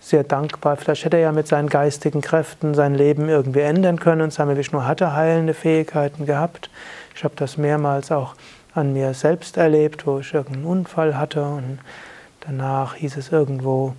sehr 0.00 0.22
dankbar. 0.22 0.76
Vielleicht 0.76 1.06
hätte 1.06 1.16
er 1.16 1.22
ja 1.22 1.32
mit 1.32 1.48
seinen 1.48 1.68
geistigen 1.68 2.20
Kräften 2.20 2.74
sein 2.74 2.94
Leben 2.94 3.28
irgendwie 3.28 3.60
ändern 3.60 3.98
können. 3.98 4.20
Und 4.20 4.32
Same 4.32 4.56
Vishnu 4.56 4.82
hatte 4.84 5.14
heilende 5.14 5.54
Fähigkeiten 5.54 6.26
gehabt. 6.26 6.68
Ich 7.16 7.24
habe 7.24 7.34
das 7.36 7.56
mehrmals 7.56 8.12
auch 8.12 8.34
an 8.74 8.92
mir 8.92 9.14
selbst 9.14 9.56
erlebt, 9.56 10.06
wo 10.06 10.18
ich 10.18 10.34
irgendeinen 10.34 10.66
Unfall 10.66 11.16
hatte 11.16 11.42
und 11.44 11.78
danach 12.40 12.96
hieß 12.96 13.16
es 13.16 13.32
irgendwo, 13.32 13.94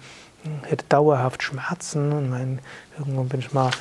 hätte 0.63 0.85
dauerhaft 0.89 1.43
Schmerzen 1.43 2.11
und 2.11 2.29
mein, 2.29 2.59
irgendwo 2.97 3.23
bin 3.23 3.39
ich 3.39 3.53
mal 3.53 3.71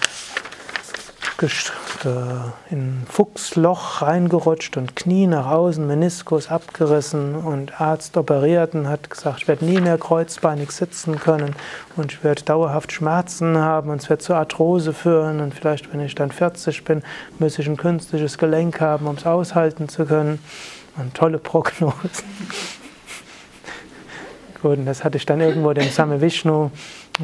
in 2.70 3.00
ein 3.00 3.06
Fuchsloch 3.08 4.02
reingerutscht 4.02 4.76
und 4.76 4.94
Knie 4.94 5.26
nach 5.26 5.46
außen, 5.46 5.86
Meniskus 5.86 6.48
abgerissen 6.48 7.34
und 7.34 7.80
Arzt 7.80 8.16
operiert 8.16 8.74
und 8.74 8.88
hat 8.88 9.10
gesagt, 9.10 9.40
ich 9.42 9.48
werde 9.48 9.64
nie 9.64 9.80
mehr 9.80 9.98
kreuzbeinig 9.98 10.70
sitzen 10.70 11.18
können 11.18 11.54
und 11.96 12.12
ich 12.12 12.24
werde 12.24 12.42
dauerhaft 12.42 12.92
Schmerzen 12.92 13.58
haben 13.58 13.90
und 13.90 14.02
es 14.02 14.08
wird 14.08 14.22
zur 14.22 14.36
Arthrose 14.36 14.92
führen 14.92 15.40
und 15.40 15.54
vielleicht, 15.54 15.92
wenn 15.92 16.00
ich 16.00 16.14
dann 16.14 16.30
40 16.30 16.84
bin, 16.84 17.02
muss 17.38 17.58
ich 17.58 17.66
ein 17.66 17.76
künstliches 17.76 18.38
Gelenk 18.38 18.80
haben, 18.80 19.06
um 19.06 19.16
es 19.16 19.26
aushalten 19.26 19.88
zu 19.88 20.06
können. 20.06 20.38
Und 20.96 21.14
tolle 21.14 21.38
Prognosen. 21.38 22.24
Und 24.72 24.86
das 24.86 25.04
hatte 25.04 25.16
ich 25.16 25.26
dann 25.26 25.40
irgendwo 25.40 25.72
dem 25.72 25.88
Same 25.88 26.20
Vishnu. 26.20 26.70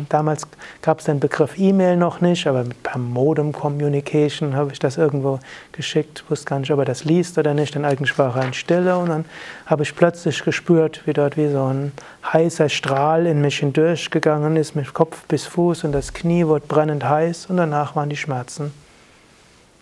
Damals 0.09 0.47
gab 0.83 1.01
es 1.01 1.07
den 1.07 1.19
Begriff 1.19 1.59
E-Mail 1.59 1.97
noch 1.97 2.21
nicht, 2.21 2.47
aber 2.47 2.63
mit 2.65 2.83
per 2.83 2.99
Modem 2.99 3.53
Communication 3.53 4.55
habe 4.55 4.73
ich 4.73 4.79
das 4.79 4.97
irgendwo 4.99 5.41
geschickt, 5.73 6.25
wusste 6.29 6.47
gar 6.47 6.59
nicht, 6.61 6.71
ob 6.71 6.79
er 6.79 6.85
das 6.85 7.05
liest 7.05 7.39
oder 7.39 7.55
nicht, 7.55 7.75
denn 7.75 7.85
eigentlich 7.85 8.17
war 8.19 8.37
er 8.37 8.45
in 8.45 8.53
Stille. 8.53 8.97
Und 8.97 9.09
dann 9.09 9.25
habe 9.67 9.83
ich 9.83 9.97
plötzlich 9.97 10.45
gespürt, 10.45 11.03
wie 11.07 11.13
dort 11.13 11.37
wie 11.37 11.51
so 11.51 11.65
ein 11.65 11.93
heißer 12.33 12.69
Strahl 12.69 13.27
in 13.27 13.41
mich 13.41 13.59
hindurchgegangen 13.59 14.57
ist, 14.57 14.77
mit 14.77 14.95
Kopf 14.95 15.25
bis 15.27 15.47
Fuß. 15.47 15.85
Und 15.85 15.93
das 15.93 16.13
Knie 16.13 16.47
wurde 16.47 16.67
brennend 16.67 17.09
heiß. 17.09 17.47
Und 17.47 17.57
danach 17.57 17.97
waren 17.97 18.11
die 18.11 18.17
Schmerzen 18.17 18.73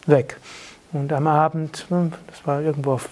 weg. 0.07 0.39
Und 0.93 1.13
am 1.13 1.27
Abend, 1.27 1.87
hm, 1.89 2.13
das 2.29 2.47
war 2.47 2.63
irgendwo 2.63 2.93
auf, 2.93 3.09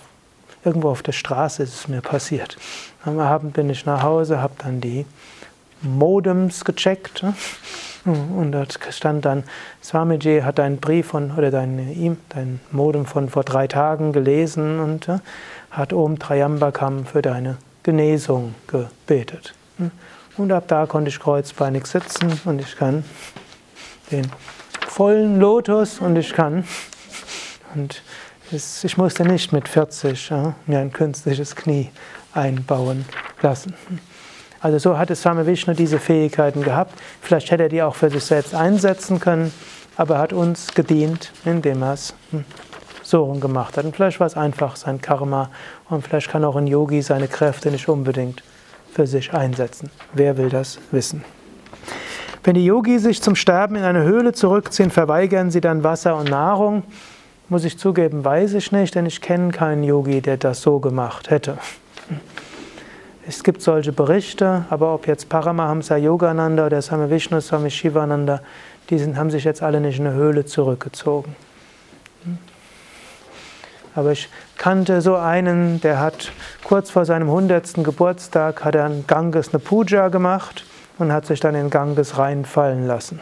irgendwo 0.67 0.91
auf 0.91 1.03
der 1.03 1.13
Straße, 1.13 1.63
ist 1.63 1.75
es 1.75 1.89
mir 1.89 2.03
passiert. 2.03 2.59
Am 3.05 3.19
Abend 3.19 3.55
bin 3.55 3.71
ich 3.71 3.87
nach 3.87 4.03
Hause, 4.03 4.43
habe 4.43 4.55
dann 4.59 4.81
die 4.81 5.07
Modems 5.81 6.65
gecheckt. 6.65 7.25
Und 8.05 8.53
dort 8.53 8.79
stand 8.91 9.25
dann, 9.25 9.45
Swamiji 9.83 10.41
hat 10.43 10.59
deinen 10.59 10.79
Brief 10.79 11.09
von, 11.09 11.33
oder 11.37 11.51
dein, 11.51 12.19
dein 12.29 12.61
Modem 12.71 13.07
von 13.07 13.29
vor 13.29 13.43
drei 13.45 13.67
Tagen 13.67 14.13
gelesen 14.13 14.79
und 14.79 15.09
hat 15.71 15.93
Om 15.93 16.19
Trayambakam 16.19 17.07
für 17.07 17.23
deine 17.23 17.57
Genesung 17.83 18.55
gebetet. 18.67 19.55
Und 20.37 20.53
ab 20.53 20.65
da 20.69 20.87
konnte 20.87 21.09
ich 21.09 21.19
kreuzbeinig 21.19 21.87
sitzen 21.87 22.41
und 22.45 22.61
ich 22.61 22.77
kann 22.77 23.05
den 24.11 24.27
vollen 24.87 25.41
Lotus 25.41 25.99
und 26.01 26.17
ich 26.17 26.33
kann, 26.33 26.65
und 27.75 28.03
ich 28.53 28.97
musste 28.97 29.25
nicht 29.25 29.53
mit 29.53 29.69
40 29.69 30.31
ja, 30.31 30.55
mir 30.67 30.79
ein 30.79 30.93
künstliches 30.93 31.57
Knie 31.57 31.91
einbauen 32.33 33.05
lassen. 33.43 33.75
Also 34.61 34.79
so 34.79 34.99
hatte 34.99 35.15
Swami 35.15 35.47
Vishnu 35.47 35.75
diese 35.75 35.99
Fähigkeiten 35.99 36.63
gehabt. 36.63 36.95
Vielleicht 37.21 37.51
hätte 37.51 37.65
er 37.65 37.69
die 37.69 37.83
auch 37.83 37.95
für 37.95 38.11
sich 38.11 38.25
selbst 38.25 38.55
einsetzen 38.55 39.21
können, 39.21 39.53
aber 39.97 40.17
er 40.17 40.21
hat 40.21 40.33
uns 40.33 40.75
gedient, 40.75 41.33
indem 41.45 41.83
er 41.83 41.95
es 41.95 42.15
hm, 42.31 42.45
so 43.03 43.27
gemacht 43.33 43.77
hat. 43.77 43.85
Und 43.85 43.97
vielleicht 43.97 44.21
war 44.21 44.27
es 44.27 44.37
einfach 44.37 44.77
sein 44.77 45.01
Karma 45.01 45.51
und 45.89 46.07
vielleicht 46.07 46.31
kann 46.31 46.45
auch 46.45 46.57
ein 46.57 46.67
Yogi 46.67 47.03
seine 47.03 47.29
Kräfte 47.29 47.71
nicht 47.71 47.89
unbedingt 47.89 48.43
für 48.93 49.07
sich 49.07 49.35
einsetzen. 49.35 49.91
Wer 50.15 50.37
will 50.37 50.49
das 50.49 50.79
wissen? 50.91 51.25
Wenn 52.45 52.55
die 52.55 52.65
Yogis 52.65 53.03
sich 53.03 53.21
zum 53.21 53.35
Sterben 53.35 53.75
in 53.75 53.83
eine 53.83 54.05
Höhle 54.05 54.33
zurückziehen, 54.33 54.93
verweigern 54.93 55.51
sie 55.51 55.61
dann 55.61 55.83
Wasser 55.83 56.17
und 56.17 56.31
Nahrung. 56.31 56.85
Muss 57.49 57.65
ich 57.65 57.79
zugeben, 57.79 58.25
weiß 58.25 58.55
ich 58.55 58.73
nicht, 58.73 58.97
denn 58.97 59.07
ich 59.07 59.21
kenne 59.21 59.53
keinen 59.53 59.85
Yogi, 59.85 60.21
der 60.21 60.37
das 60.37 60.63
so 60.63 60.81
gemacht 60.81 61.31
hätte. 61.31 61.59
Es 63.29 63.45
gibt 63.45 63.63
solche 63.63 63.93
Berichte, 63.93 64.65
aber 64.69 64.93
ob 64.93 65.07
jetzt 65.07 65.29
Paramahamsa 65.29 65.97
Yogananda 65.97 66.67
oder 66.67 66.83
Swami 66.83 67.09
Vishnu 67.09 67.41
Swami 67.41 67.71
Shivananda, 67.71 68.41
die 68.91 68.99
sind, 68.99 69.17
haben 69.17 69.31
sich 69.31 69.45
jetzt 69.45 69.63
alle 69.63 69.81
nicht 69.81 70.01
in 70.01 70.07
eine 70.07 70.17
Höhle 70.17 70.45
zurückgezogen. 70.45 71.37
Aber 73.95 74.13
ich 74.13 74.29
kannte 74.57 75.01
so 75.01 75.15
einen, 75.15 75.81
der 75.81 76.01
hat 76.01 76.33
kurz 76.65 76.91
vor 76.91 77.05
seinem 77.05 77.29
100. 77.29 77.75
Geburtstag 77.85 78.65
hat 78.65 78.75
er 78.75 78.87
in 78.87 79.07
Ganges 79.07 79.51
eine 79.51 79.61
Puja 79.61 80.09
gemacht 80.09 80.65
und 80.99 81.13
hat 81.13 81.27
sich 81.27 81.41
dann 81.41 81.55
in 81.55 81.71
Ganges 81.71 82.19
reinfallen 82.19 82.87
lassen. 82.87 83.21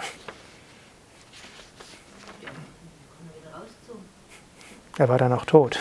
Er 4.99 5.09
war 5.09 5.19
dann 5.19 5.33
auch 5.33 5.45
tot. 5.45 5.79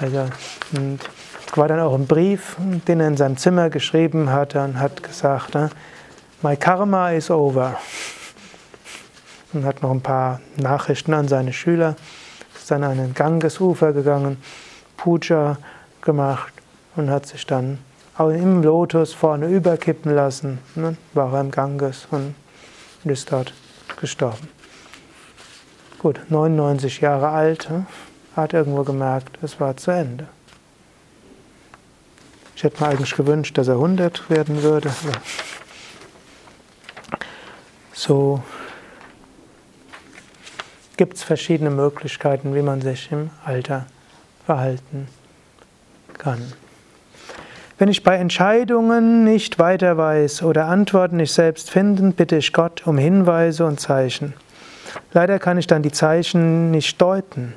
Also, 0.00 0.28
und 0.72 0.98
war 1.56 1.68
dann 1.68 1.80
auch 1.80 1.94
ein 1.94 2.06
Brief, 2.06 2.56
den 2.58 3.00
er 3.00 3.08
in 3.08 3.16
seinem 3.16 3.36
Zimmer 3.36 3.70
geschrieben 3.70 4.30
hat 4.30 4.54
und 4.54 4.78
hat 4.78 5.02
gesagt, 5.02 5.54
ne, 5.54 5.70
My 6.42 6.56
karma 6.56 7.10
is 7.10 7.30
over. 7.30 7.78
Und 9.52 9.64
hat 9.64 9.82
noch 9.82 9.90
ein 9.90 10.00
paar 10.00 10.40
Nachrichten 10.56 11.12
an 11.12 11.28
seine 11.28 11.52
Schüler. 11.52 11.96
Ist 12.54 12.70
dann 12.70 12.84
an 12.84 12.96
den 12.96 13.14
Gangesufer 13.14 13.92
gegangen, 13.92 14.38
Puja 14.96 15.58
gemacht 16.00 16.52
und 16.96 17.10
hat 17.10 17.26
sich 17.26 17.46
dann 17.46 17.78
im 18.18 18.62
Lotus 18.62 19.12
vorne 19.12 19.48
überkippen 19.48 20.14
lassen. 20.14 20.58
Ne, 20.74 20.96
war 21.14 21.34
er 21.34 21.40
im 21.40 21.50
Ganges 21.50 22.06
und 22.10 22.34
ist 23.04 23.32
dort 23.32 23.52
gestorben. 24.00 24.59
Gut, 26.00 26.18
99 26.30 27.02
Jahre 27.02 27.28
alt, 27.28 27.68
ne, 27.68 27.84
hat 28.34 28.54
irgendwo 28.54 28.84
gemerkt, 28.84 29.38
es 29.42 29.60
war 29.60 29.76
zu 29.76 29.90
Ende. 29.90 30.26
Ich 32.56 32.64
hätte 32.64 32.82
mir 32.82 32.88
eigentlich 32.88 33.14
gewünscht, 33.14 33.58
dass 33.58 33.68
er 33.68 33.74
100 33.74 34.30
werden 34.30 34.62
würde. 34.62 34.90
So 37.92 38.42
gibt 40.96 41.16
es 41.18 41.22
verschiedene 41.22 41.68
Möglichkeiten, 41.68 42.54
wie 42.54 42.62
man 42.62 42.80
sich 42.80 43.12
im 43.12 43.28
Alter 43.44 43.84
verhalten 44.46 45.06
kann. 46.16 46.50
Wenn 47.76 47.90
ich 47.90 48.02
bei 48.02 48.16
Entscheidungen 48.16 49.24
nicht 49.24 49.58
weiter 49.58 49.98
weiß 49.98 50.44
oder 50.44 50.64
Antworten 50.64 51.18
nicht 51.18 51.34
selbst 51.34 51.70
finden, 51.70 52.14
bitte 52.14 52.36
ich 52.36 52.54
Gott 52.54 52.86
um 52.86 52.96
Hinweise 52.96 53.66
und 53.66 53.80
Zeichen. 53.80 54.32
Leider 55.12 55.38
kann 55.38 55.58
ich 55.58 55.66
dann 55.66 55.82
die 55.82 55.92
Zeichen 55.92 56.70
nicht 56.70 57.00
deuten. 57.00 57.54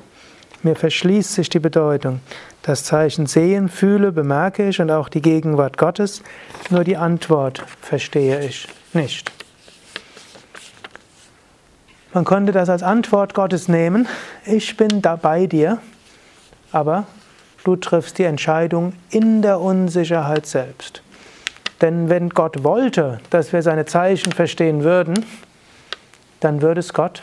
Mir 0.62 0.76
verschließt 0.76 1.34
sich 1.34 1.50
die 1.50 1.58
Bedeutung. 1.58 2.20
Das 2.62 2.84
Zeichen 2.84 3.26
sehen, 3.26 3.68
fühle, 3.68 4.12
bemerke 4.12 4.66
ich 4.68 4.80
und 4.80 4.90
auch 4.90 5.10
die 5.10 5.20
Gegenwart 5.20 5.76
Gottes, 5.76 6.22
nur 6.70 6.84
die 6.84 6.96
Antwort 6.96 7.62
verstehe 7.82 8.40
ich 8.40 8.66
nicht. 8.94 9.30
Man 12.14 12.24
konnte 12.24 12.52
das 12.52 12.70
als 12.70 12.82
Antwort 12.82 13.34
Gottes 13.34 13.68
nehmen, 13.68 14.08
ich 14.46 14.76
bin 14.76 15.02
da 15.02 15.16
bei 15.16 15.46
dir, 15.46 15.78
aber 16.72 17.06
du 17.64 17.76
triffst 17.76 18.18
die 18.18 18.24
Entscheidung 18.24 18.94
in 19.10 19.42
der 19.42 19.60
Unsicherheit 19.60 20.46
selbst. 20.46 21.02
Denn 21.82 22.08
wenn 22.08 22.30
Gott 22.30 22.64
wollte, 22.64 23.20
dass 23.30 23.52
wir 23.52 23.62
seine 23.62 23.84
Zeichen 23.84 24.32
verstehen 24.32 24.84
würden, 24.84 25.26
dann 26.44 26.60
würde 26.60 26.80
es 26.80 26.92
Gott 26.92 27.22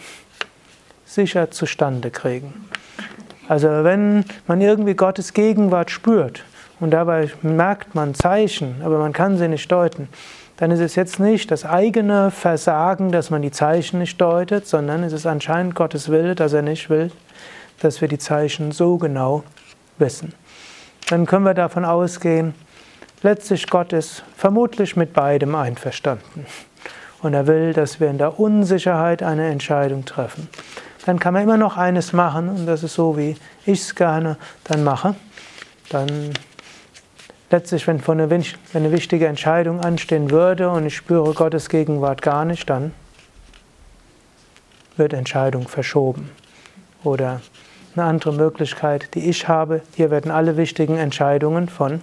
sicher 1.05 1.51
zustande 1.51 2.09
kriegen. 2.09 2.67
Also 3.47 3.67
wenn 3.83 4.25
man 4.47 4.61
irgendwie 4.61 4.95
Gottes 4.95 5.33
Gegenwart 5.33 5.91
spürt 5.91 6.43
und 6.79 6.91
dabei 6.91 7.29
merkt 7.41 7.93
man 7.93 8.15
Zeichen, 8.15 8.81
aber 8.83 8.97
man 8.97 9.13
kann 9.13 9.37
sie 9.37 9.47
nicht 9.47 9.71
deuten, 9.71 10.09
dann 10.57 10.71
ist 10.71 10.79
es 10.79 10.95
jetzt 10.95 11.19
nicht 11.19 11.51
das 11.51 11.65
eigene 11.65 12.31
Versagen, 12.31 13.11
dass 13.11 13.29
man 13.29 13.41
die 13.41 13.51
Zeichen 13.51 13.99
nicht 13.99 14.19
deutet, 14.19 14.67
sondern 14.67 15.03
es 15.03 15.13
ist 15.13 15.25
anscheinend 15.25 15.75
Gottes 15.75 16.09
Wille, 16.09 16.33
dass 16.33 16.53
er 16.53 16.61
nicht 16.61 16.89
will, 16.89 17.11
dass 17.81 18.01
wir 18.01 18.07
die 18.07 18.19
Zeichen 18.19 18.71
so 18.71 18.97
genau 18.97 19.43
wissen. 19.97 20.33
Dann 21.09 21.25
können 21.25 21.45
wir 21.45 21.53
davon 21.53 21.83
ausgehen, 21.83 22.53
letztlich 23.21 23.67
Gott 23.69 23.91
ist 23.91 24.23
vermutlich 24.35 24.95
mit 24.95 25.13
beidem 25.13 25.55
einverstanden. 25.55 26.45
Und 27.21 27.33
er 27.33 27.47
will, 27.47 27.73
dass 27.73 27.99
wir 27.99 28.09
in 28.09 28.17
der 28.17 28.39
Unsicherheit 28.39 29.21
eine 29.21 29.47
Entscheidung 29.49 30.05
treffen 30.05 30.49
dann 31.05 31.19
kann 31.19 31.33
man 31.33 31.43
immer 31.43 31.57
noch 31.57 31.77
eines 31.77 32.13
machen 32.13 32.49
und 32.49 32.65
das 32.65 32.83
ist 32.83 32.93
so, 32.93 33.17
wie 33.17 33.35
ich 33.65 33.81
es 33.81 33.95
gerne 33.95 34.37
dann 34.63 34.83
mache. 34.83 35.15
Dann 35.89 36.31
letztlich, 37.49 37.87
wenn, 37.87 38.01
eine, 38.07 38.29
wenn 38.29 38.45
eine 38.73 38.91
wichtige 38.91 39.27
Entscheidung 39.27 39.79
anstehen 39.79 40.31
würde 40.31 40.69
und 40.69 40.85
ich 40.85 40.95
spüre 40.95 41.33
Gottes 41.33 41.69
Gegenwart 41.69 42.21
gar 42.21 42.45
nicht, 42.45 42.69
dann 42.69 42.93
wird 44.95 45.13
Entscheidung 45.13 45.67
verschoben. 45.67 46.29
Oder 47.03 47.41
eine 47.95 48.05
andere 48.05 48.33
Möglichkeit, 48.33 49.15
die 49.15 49.29
ich 49.29 49.47
habe, 49.47 49.81
hier 49.95 50.11
werden 50.11 50.31
alle 50.31 50.55
wichtigen 50.55 50.97
Entscheidungen 50.97 51.67
von 51.67 52.01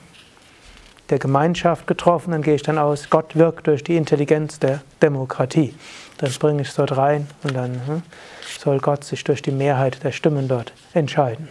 der 1.11 1.19
Gemeinschaft 1.19 1.87
getroffen, 1.87 2.33
dann 2.33 2.43
gehe 2.43 2.55
ich 2.55 2.63
dann 2.63 2.79
aus, 2.79 3.11
Gott 3.11 3.37
wirkt 3.37 3.67
durch 3.67 3.83
die 3.83 3.97
Intelligenz 3.97 4.59
der 4.59 4.83
Demokratie. 5.01 5.75
Das 6.19 6.39
bringe 6.39 6.63
ich 6.63 6.75
dort 6.75 6.97
rein 6.97 7.29
und 7.45 7.55
dann 7.55 7.81
hm, 7.87 8.03
soll 8.59 8.79
Gott 8.81 9.05
sich 9.05 9.25
durch 9.25 9.41
die 9.41 9.53
Mehrheit 9.53 10.03
der 10.05 10.13
Stimmen 10.13 10.49
dort 10.49 10.73
entscheiden. 10.93 11.49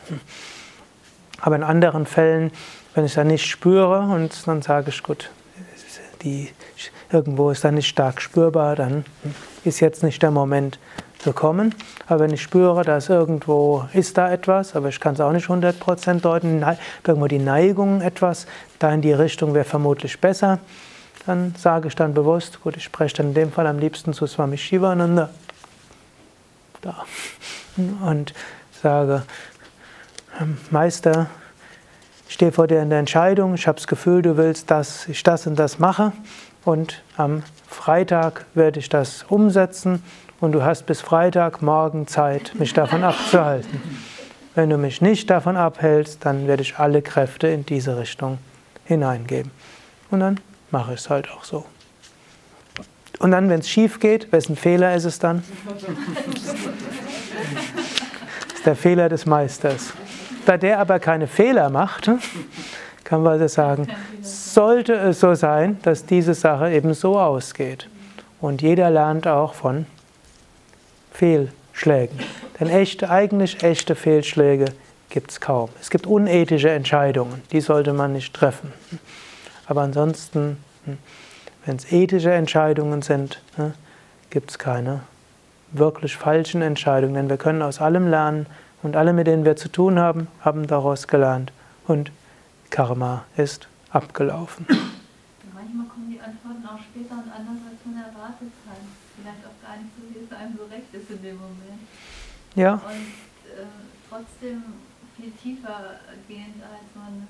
Aber 1.39 1.56
in 1.56 1.63
anderen 1.63 2.06
Fällen, 2.06 2.52
wenn 2.93 3.06
ich 3.06 3.13
dann 3.13 3.28
nicht 3.28 3.46
spüre 3.46 4.00
und 4.00 4.48
dann 4.48 4.62
sage 4.62 4.89
ich, 4.89 5.04
gut, 5.04 5.30
die, 6.24 6.50
irgendwo 7.12 7.52
ist 7.52 7.63
dann 7.63 7.76
nicht 7.76 7.88
stark 7.88 8.22
spürbar, 8.22 8.76
dann 8.76 9.06
ist 9.63 9.80
jetzt 9.80 10.04
nicht 10.04 10.22
der 10.22 10.32
Moment 10.32 10.80
gekommen. 11.24 11.76
Aber 12.08 12.22
wenn 12.22 12.32
ich 12.32 12.41
spüre, 12.41 12.84
dass 12.84 13.10
irgendwo 13.10 13.86
ist 13.93 14.17
da 14.17 14.32
etwas, 14.32 14.76
aber 14.76 14.89
ich 14.89 15.00
kann 15.00 15.13
es 15.13 15.20
auch 15.20 15.32
nicht 15.32 15.48
100% 15.48 16.22
deuten, 16.22 16.65
irgendwo 17.06 17.28
die 17.28 17.39
Neigung 17.39 18.02
etwas, 18.02 18.48
da 18.79 18.91
in 18.93 19.01
die 19.01 19.13
Richtung 19.13 19.53
wäre 19.53 19.65
vermutlich 19.65 20.19
besser, 20.19 20.59
dann 21.25 21.53
sage 21.57 21.89
ich 21.89 21.95
dann 21.95 22.13
bewusst, 22.13 22.61
gut, 22.61 22.77
ich 22.77 22.83
spreche 22.83 23.17
dann 23.17 23.27
in 23.27 23.33
dem 23.33 23.51
Fall 23.51 23.67
am 23.67 23.79
liebsten 23.79 24.13
zu 24.13 24.25
Swami 24.27 24.57
Shivananda, 24.57 25.29
da. 26.81 27.05
Und 28.05 28.33
sage, 28.81 29.23
ähm, 30.39 30.57
Meister, 30.71 31.27
ich 32.27 32.33
stehe 32.33 32.51
vor 32.51 32.67
dir 32.67 32.81
in 32.81 32.89
der 32.89 32.99
Entscheidung, 32.99 33.55
ich 33.55 33.67
habe 33.67 33.75
das 33.75 33.87
Gefühl, 33.87 34.21
du 34.21 34.37
willst, 34.37 34.71
dass 34.71 35.07
ich 35.07 35.21
das 35.23 35.47
und 35.47 35.57
das 35.57 35.79
mache 35.79 36.11
und 36.65 37.01
am 37.17 37.43
Freitag 37.67 38.45
werde 38.53 38.79
ich 38.79 38.89
das 38.89 39.23
umsetzen 39.23 40.03
und 40.39 40.51
du 40.51 40.63
hast 40.63 40.85
bis 40.85 41.01
Freitag 41.01 41.61
morgen 41.61 42.07
Zeit, 42.07 42.53
mich 42.55 42.73
davon 42.73 43.03
abzuhalten. 43.03 43.81
Wenn 44.55 44.69
du 44.69 44.77
mich 44.77 45.01
nicht 45.01 45.29
davon 45.29 45.55
abhältst, 45.55 46.25
dann 46.25 46.47
werde 46.47 46.63
ich 46.63 46.79
alle 46.79 47.01
Kräfte 47.01 47.47
in 47.47 47.65
diese 47.65 47.97
Richtung 47.97 48.39
hineingeben. 48.88 49.52
Und 50.10 50.21
dann 50.21 50.39
mache 50.71 50.93
ich 50.93 51.02
es 51.02 51.10
halt 51.10 51.30
auch 51.30 51.43
so. 51.43 51.65
Und 53.19 53.32
dann, 53.32 53.50
wenn 53.50 53.60
es 53.60 53.69
schief 53.69 54.00
geht, 54.00 54.32
wessen 54.32 54.56
Fehler 54.56 54.95
ist 54.95 55.06
es 55.06 55.19
dann? 55.19 55.43
Das 55.65 55.84
ist 58.56 58.65
der 58.65 58.76
Fehler 58.76 59.10
des 59.10 59.26
Meisters. 59.26 59.93
Da 60.45 60.58
der 60.58 60.80
aber 60.80 61.00
keine 61.00 61.28
Fehler 61.28 61.69
macht, 61.69 62.10
kann 63.04 63.23
man 63.23 63.34
also 63.34 63.47
sagen, 63.47 63.88
sollte 64.21 64.93
es 64.93 65.19
so 65.19 65.34
sein, 65.34 65.78
dass 65.82 66.06
diese 66.06 66.34
Sache 66.34 66.71
eben 66.71 66.93
so 66.93 67.19
ausgeht. 67.19 67.89
Und 68.39 68.62
jeder 68.62 68.89
lernt 68.89 69.28
auch 69.28 69.56
von 69.56 69.88
Fehlschlägen. 71.12 72.19
Denn 72.60 72.69
echte, 72.69 73.10
eigentlich 73.10 73.63
echte 73.63 73.95
Fehlschläge 73.95 74.65
gibt 75.17 75.32
es 75.32 75.41
kaum. 75.41 75.69
Es 75.82 75.89
gibt 75.89 76.06
unethische 76.06 76.69
Entscheidungen, 76.69 77.41
die 77.51 77.60
sollte 77.60 77.91
man 77.91 78.13
nicht 78.13 78.36
treffen. 78.36 78.71
Aber 79.65 79.82
ansonsten 79.82 80.58
hm, 80.86 80.99
wenn 81.65 81.77
es 81.77 81.91
ethische 81.91 82.32
Entscheidungen 82.32 83.01
sind, 83.01 83.41
ne, 83.58 83.73
gibt 84.30 84.51
es 84.51 84.60
keine 84.60 85.01
wirklich 85.71 86.15
falschen 86.15 86.62
Entscheidungen, 86.62 87.15
denn 87.15 87.30
wir 87.30 87.38
können 87.38 87.63
aus 87.63 87.82
allem 87.82 88.08
lernen 88.08 88.45
und 88.84 88.95
alle, 88.95 89.12
mit 89.12 89.25
denen 89.25 89.43
wir 89.43 89.56
zu 89.56 89.69
tun 89.69 89.97
haben, 89.97 90.27
haben 90.41 90.67
daraus 90.67 91.08
gelernt 91.08 91.51
und 91.88 92.12
Karma 92.69 93.25
ist 93.38 93.67
abgelaufen. 93.89 94.67
Manchmal 94.69 95.88
kommen 95.88 96.12
die 96.12 96.21
Antworten 96.21 96.63
auch 96.63 96.80
später 96.80 97.15
und 97.15 97.32
anders 97.32 97.60
als 97.65 97.80
man 97.86 97.97
erwartet 97.97 98.53
hat. 98.69 98.77
Vielleicht 99.19 99.43
auch 99.43 99.67
gar 99.67 99.77
nicht 99.77 99.89
so, 99.97 100.03
wie 100.13 100.23
es 100.23 100.32
einem 100.32 100.56
so 100.56 100.63
recht 100.73 100.93
ist 100.93 101.10
in 101.10 101.23
dem 101.23 101.38
Moment. 101.38 101.82
Ja. 102.53 102.73
Und 102.75 103.58
äh, 103.58 103.65
trotzdem 104.10 104.62
viel 105.31 105.55
tiefer 105.55 105.99
gehend, 106.27 106.55
als 106.63 106.95
man 106.95 107.27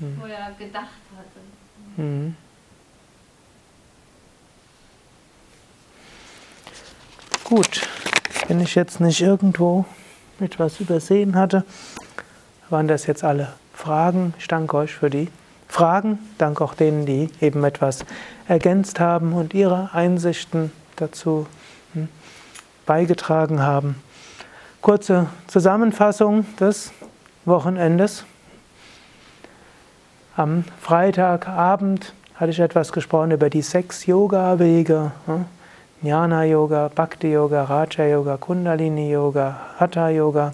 hm. 0.00 0.18
vorher 0.18 0.52
gedacht 0.58 0.88
hatte. 1.16 2.02
Mhm. 2.02 2.36
Gut, 7.44 7.86
wenn 8.48 8.60
ich 8.60 8.74
jetzt 8.74 9.00
nicht 9.00 9.20
irgendwo 9.20 9.84
etwas 10.40 10.80
übersehen 10.80 11.36
hatte, 11.36 11.64
waren 12.70 12.88
das 12.88 13.06
jetzt 13.06 13.22
alle 13.22 13.44
Fragen. 13.44 13.64
Fragen. 13.74 14.34
Ich 14.38 14.48
danke 14.48 14.76
euch 14.76 14.94
für 14.94 15.10
die 15.10 15.28
Fragen. 15.68 16.18
Danke 16.38 16.64
auch 16.64 16.74
denen, 16.74 17.04
die 17.04 17.28
eben 17.40 17.62
etwas 17.64 18.04
ergänzt 18.48 19.00
haben 19.00 19.32
und 19.32 19.52
ihre 19.52 19.90
Einsichten 19.92 20.72
dazu 20.96 21.46
hm, 21.92 22.08
beigetragen 22.86 23.60
haben. 23.60 23.96
Kurze 24.80 25.26
Zusammenfassung 25.48 26.46
des 26.58 26.92
Wochenendes. 27.44 28.24
Am 30.36 30.64
Freitagabend 30.80 32.12
hatte 32.34 32.50
ich 32.50 32.60
etwas 32.60 32.92
gesprochen 32.92 33.30
über 33.30 33.50
die 33.50 33.62
sechs 33.62 34.06
Yoga-Wege. 34.06 35.12
Hm, 35.26 35.44
Jnana-Yoga, 36.02 36.90
Bhakti-Yoga, 36.94 37.64
Raja-Yoga, 37.64 38.36
Kundalini-Yoga, 38.36 39.56
Hatha-Yoga. 39.78 40.52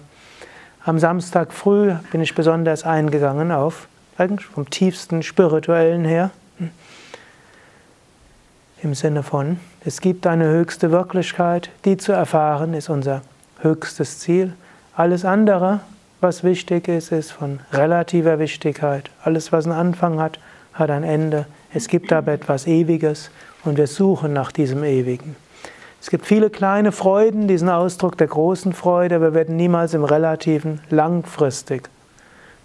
Am 0.85 0.99
Samstag 0.99 1.51
früh 1.51 1.93
bin 2.11 2.21
ich 2.21 2.33
besonders 2.35 2.83
eingegangen 2.85 3.51
auf, 3.51 3.87
eigentlich 4.17 4.47
vom 4.47 4.69
tiefsten 4.69 5.23
spirituellen 5.23 6.05
her, 6.05 6.31
im 8.81 8.95
Sinne 8.95 9.21
von, 9.21 9.59
es 9.85 10.01
gibt 10.01 10.25
eine 10.25 10.45
höchste 10.45 10.91
Wirklichkeit, 10.91 11.69
die 11.85 11.97
zu 11.97 12.13
erfahren 12.13 12.73
ist 12.73 12.89
unser 12.89 13.21
höchstes 13.59 14.19
Ziel. 14.19 14.53
Alles 14.95 15.23
andere, 15.23 15.81
was 16.21 16.43
wichtig 16.43 16.87
ist, 16.87 17.11
ist 17.11 17.31
von 17.31 17.59
relativer 17.73 18.39
Wichtigkeit. 18.39 19.09
Alles, 19.23 19.51
was 19.51 19.65
einen 19.65 19.75
Anfang 19.75 20.19
hat, 20.19 20.39
hat 20.73 20.89
ein 20.89 21.03
Ende. 21.03 21.47
Es 21.73 21.87
gibt 21.87 22.13
aber 22.13 22.31
etwas 22.31 22.67
Ewiges 22.67 23.31
und 23.63 23.77
wir 23.77 23.87
suchen 23.87 24.31
nach 24.33 24.51
diesem 24.51 24.83
Ewigen. 24.83 25.35
Es 25.99 26.09
gibt 26.09 26.25
viele 26.25 26.49
kleine 26.49 26.91
Freuden, 26.91 27.47
diesen 27.47 27.69
Ausdruck 27.69 28.17
der 28.17 28.27
großen 28.27 28.73
Freude, 28.73 29.15
aber 29.15 29.25
wir 29.25 29.33
werden 29.33 29.55
niemals 29.55 29.93
im 29.93 30.03
Relativen 30.03 30.81
langfristig 30.89 31.89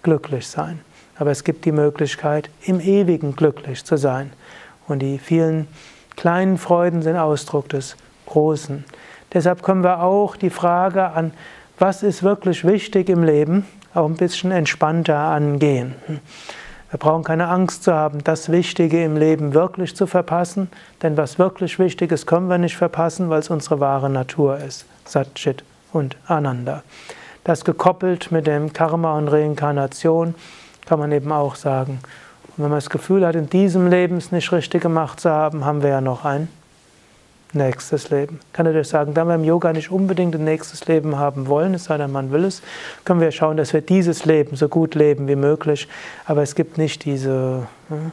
glücklich 0.03 0.47
sein. 0.47 0.79
Aber 1.17 1.31
es 1.31 1.43
gibt 1.43 1.65
die 1.65 1.71
Möglichkeit, 1.71 2.49
im 2.63 2.79
Ewigen 2.79 3.35
glücklich 3.35 3.83
zu 3.83 3.97
sein. 3.97 4.31
Und 4.87 4.99
die 4.99 5.17
vielen 5.17 5.67
kleinen 6.15 6.57
Freuden 6.57 7.01
sind 7.01 7.17
Ausdruck 7.17 7.69
des 7.69 7.95
Großen. 8.25 8.85
Deshalb 9.33 9.63
können 9.63 9.83
wir 9.83 10.01
auch 10.01 10.35
die 10.35 10.49
Frage 10.49 11.11
an, 11.11 11.31
was 11.79 12.03
ist 12.03 12.23
wirklich 12.23 12.65
wichtig 12.65 13.09
im 13.09 13.23
Leben, 13.23 13.65
auch 13.93 14.05
ein 14.05 14.15
bisschen 14.15 14.51
entspannter 14.51 15.17
angehen. 15.17 15.95
Wir 16.89 16.99
brauchen 16.99 17.23
keine 17.23 17.49
Angst 17.49 17.83
zu 17.83 17.93
haben, 17.93 18.23
das 18.23 18.49
Wichtige 18.49 19.03
im 19.03 19.17
Leben 19.17 19.53
wirklich 19.53 19.95
zu 19.95 20.07
verpassen, 20.07 20.69
denn 21.01 21.17
was 21.17 21.37
wirklich 21.37 21.79
wichtig 21.79 22.11
ist, 22.11 22.25
können 22.25 22.47
wir 22.47 22.57
nicht 22.57 22.77
verpassen, 22.77 23.29
weil 23.29 23.39
es 23.39 23.49
unsere 23.49 23.79
wahre 23.79 24.09
Natur 24.09 24.57
ist. 24.57 24.85
Satchit 25.05 25.63
und 25.91 26.15
Ananda. 26.27 26.83
Das 27.43 27.65
gekoppelt 27.65 28.31
mit 28.31 28.47
dem 28.47 28.73
Karma 28.73 29.17
und 29.17 29.27
Reinkarnation 29.27 30.35
kann 30.85 30.99
man 30.99 31.11
eben 31.11 31.31
auch 31.31 31.55
sagen. 31.55 31.99
Und 32.55 32.63
wenn 32.63 32.69
man 32.69 32.77
das 32.77 32.89
Gefühl 32.89 33.25
hat, 33.25 33.35
in 33.35 33.49
diesem 33.49 33.87
Leben 33.89 34.17
es 34.17 34.31
nicht 34.31 34.51
richtig 34.51 34.81
gemacht 34.81 35.19
zu 35.19 35.29
haben, 35.29 35.65
haben 35.65 35.83
wir 35.83 35.89
ja 35.89 36.01
noch 36.01 36.25
ein 36.25 36.47
nächstes 37.53 38.09
Leben. 38.09 38.39
Ich 38.47 38.53
kann 38.53 38.65
natürlich 38.65 38.87
sagen, 38.87 39.13
da 39.13 39.25
wir 39.25 39.35
im 39.35 39.43
Yoga 39.43 39.73
nicht 39.73 39.91
unbedingt 39.91 40.35
ein 40.35 40.43
nächstes 40.43 40.85
Leben 40.87 41.17
haben 41.17 41.47
wollen, 41.47 41.73
es 41.73 41.85
sei 41.85 41.97
denn, 41.97 42.11
man 42.11 42.31
will 42.31 42.45
es, 42.45 42.61
können 43.05 43.21
wir 43.21 43.31
schauen, 43.31 43.57
dass 43.57 43.73
wir 43.73 43.81
dieses 43.81 44.25
Leben 44.25 44.55
so 44.55 44.67
gut 44.67 44.95
leben 44.95 45.27
wie 45.27 45.35
möglich. 45.35 45.87
Aber 46.25 46.41
es 46.41 46.55
gibt 46.55 46.77
nicht 46.77 47.05
diese, 47.05 47.67
hm, 47.89 48.11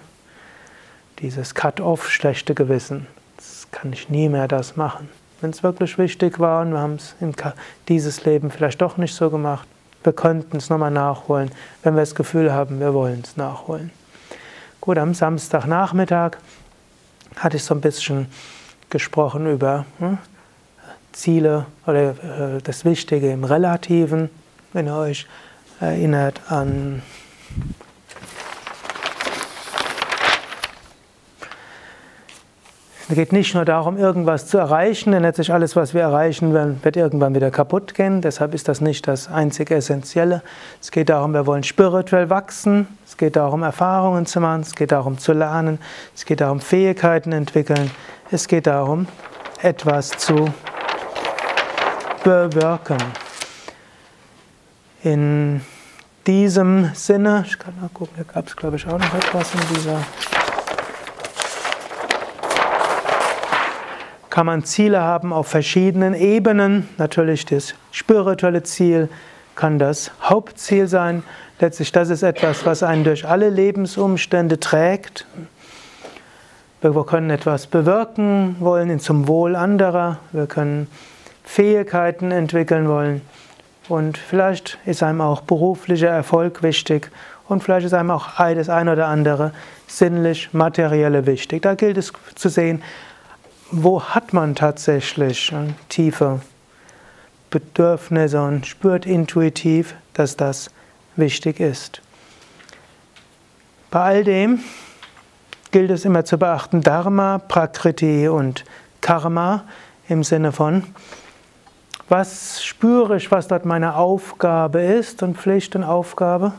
dieses 1.19 1.55
Cut-off, 1.55 2.11
schlechte 2.11 2.55
Gewissen. 2.55 3.07
Das 3.37 3.67
kann 3.71 3.93
ich 3.93 4.09
nie 4.09 4.29
mehr 4.29 4.49
das 4.49 4.77
machen. 4.77 5.09
Wenn 5.41 5.51
es 5.51 5.63
wirklich 5.63 5.99
wichtig 5.99 6.39
war 6.39 6.63
und 6.63 6.73
wir 6.73 6.79
haben 6.79 6.95
es 6.95 7.15
in 7.21 7.35
dieses 7.89 8.25
Leben 8.25 8.51
vielleicht 8.51 8.81
doch 8.81 8.97
nicht 8.97 9.15
so 9.15 9.31
gemacht, 9.31 9.69
wir 10.05 10.13
könnten 10.13 10.59
es 10.59 10.71
nochmal 10.71 10.91
nachholen, 10.91 11.51
wenn 11.83 11.95
wir 11.95 12.03
das 12.03 12.15
Gefühl 12.15 12.53
haben, 12.53 12.79
wir 12.79 12.95
wollen 12.95 13.23
es 13.25 13.37
nachholen. 13.37 13.91
Gut, 14.81 14.99
am 14.99 15.15
Samstagnachmittag 15.15 16.33
hatte 17.37 17.57
ich 17.57 17.65
so 17.65 17.75
ein 17.75 17.81
bisschen 17.81 18.27
gesprochen 18.95 19.51
über 19.51 19.87
hm, 19.99 20.19
Ziele 21.11 21.67
oder 21.85 22.11
äh, 22.11 22.15
das 22.63 22.85
Wichtige 22.85 23.33
im 23.33 23.43
Relativen. 23.43 24.31
Wenn 24.73 24.87
ihr 24.87 24.95
euch 24.95 25.27
erinnert 25.81 26.41
an 26.49 27.03
Es 33.07 33.17
geht 33.17 33.33
nicht 33.33 33.55
nur 33.55 33.65
darum, 33.65 33.99
irgendwas 33.99 34.47
zu 34.47 34.59
erreichen, 34.59 35.13
denn 35.13 35.23
letztlich 35.23 35.53
alles, 35.53 35.77
was 35.77 35.93
wir 35.93 36.01
erreichen 36.01 36.55
werden, 36.55 36.81
wird 36.83 36.97
irgendwann 36.97 37.35
wieder 37.35 37.51
kaputt 37.51 37.95
gehen. 37.95 38.23
Deshalb 38.23 38.55
ist 38.55 38.67
das 38.67 38.81
nicht 38.81 39.07
das 39.07 39.29
einzige 39.29 39.75
Essentielle. 39.75 40.41
Es 40.81 40.91
geht 40.91 41.11
darum, 41.11 41.35
wir 41.35 41.47
wollen 41.47 41.65
spirituell 41.65 42.31
wachsen. 42.31 42.89
Es 43.07 43.19
geht 43.19 43.37
darum, 43.37 43.63
Erfahrungen 43.63 44.25
zu 44.25 44.41
machen. 44.41 44.63
Es 44.63 44.75
geht 44.75 44.91
darum, 44.91 45.19
zu 45.19 45.35
lernen. 45.35 45.79
Es 46.15 46.25
geht 46.25 46.41
darum, 46.41 46.61
Fähigkeiten 46.61 47.33
entwickeln. 47.33 47.91
Es 48.35 48.49
geht 48.49 48.67
darum, 48.67 49.07
etwas 49.63 50.09
zu 50.09 50.53
bewirken. 52.25 52.99
In 55.05 55.61
diesem 56.27 56.91
Sinne, 56.95 57.45
ich 57.47 57.57
kann 57.61 57.75
mal 57.81 57.91
gucken, 57.95 58.13
da 58.17 58.25
gab 58.25 58.49
es 58.49 58.57
glaube 58.57 58.75
ich 58.75 58.89
auch 58.89 58.99
noch 58.99 59.15
etwas 59.15 59.55
in 59.55 59.61
dieser 59.77 60.01
kann 64.31 64.47
man 64.47 64.65
Ziele 64.65 65.01
haben 65.01 65.33
auf 65.33 65.47
verschiedenen 65.47 66.15
Ebenen. 66.15 66.89
Natürlich 66.99 67.47
das 67.47 67.77
spirituelle 67.93 68.65
Ziel 68.65 69.11
kann 69.55 69.79
das 69.79 70.11
Hauptziel 70.21 70.89
sein. 70.89 71.23
Letztlich 71.61 71.93
das 71.93 72.11
ist 72.11 72.25
etwas, 72.25 72.67
was 72.67 72.83
einen 72.83 73.05
durch 73.05 73.29
alle 73.29 73.49
Lebensumstände 73.49 74.59
trägt. 74.59 75.25
Wir 76.93 77.07
können 77.07 77.31
etwas 77.31 77.67
bewirken 77.67 78.57
wollen 78.61 79.01
zum 79.01 79.27
Wohl 79.27 79.57
anderer. 79.57 80.19
Wir 80.33 80.47
können 80.47 80.87
Fähigkeiten 81.43 82.31
entwickeln 82.31 82.89
wollen. 82.91 83.23
Und 83.89 84.19
vielleicht 84.19 84.77
ist 84.85 85.03
einem 85.03 85.23
auch 85.23 85.41
beruflicher 85.41 86.09
Erfolg 86.09 86.63
wichtig. 86.63 87.11
Und 87.49 87.63
vielleicht 87.63 87.87
ist 87.87 87.95
einem 87.95 88.11
auch 88.11 88.37
das 88.37 88.69
eine 88.69 88.93
oder 88.93 89.07
andere 89.07 89.53
sinnlich, 89.87 90.51
materielle 90.53 91.25
wichtig. 91.25 91.63
Da 91.63 91.75
gilt 91.75 91.97
es 91.97 92.13
zu 92.35 92.51
sehen, 92.51 92.83
wo 93.71 94.03
hat 94.03 94.35
man 94.35 94.55
tatsächlich 94.55 95.55
tiefe 95.89 96.41
Bedürfnisse 97.49 98.43
und 98.43 98.67
spürt 98.67 99.07
intuitiv, 99.07 99.95
dass 100.13 100.37
das 100.37 100.69
wichtig 101.17 101.61
ist. 101.61 102.03
Bei 103.91 104.01
all 104.01 104.25
dem 104.25 104.61
gilt 105.75 105.91
es 105.91 106.05
immer 106.05 106.25
zu 106.25 106.39
beachten 106.39 106.83
Dharma, 106.83 107.39
Prakriti 107.39 108.29
und 108.29 108.65
Karma 109.01 109.65
im 110.09 110.23
Sinne 110.23 110.53
von, 110.53 110.85
was 112.09 112.63
spüre 112.63 113.17
ich, 113.17 113.33
was 113.33 113.49
dort 113.49 113.65
meine 113.65 113.97
Aufgabe 113.97 114.81
ist 114.81 115.25
und 115.25 115.37
Pflicht 115.37 115.75
und 115.75 115.83
Aufgabe? 115.83 116.53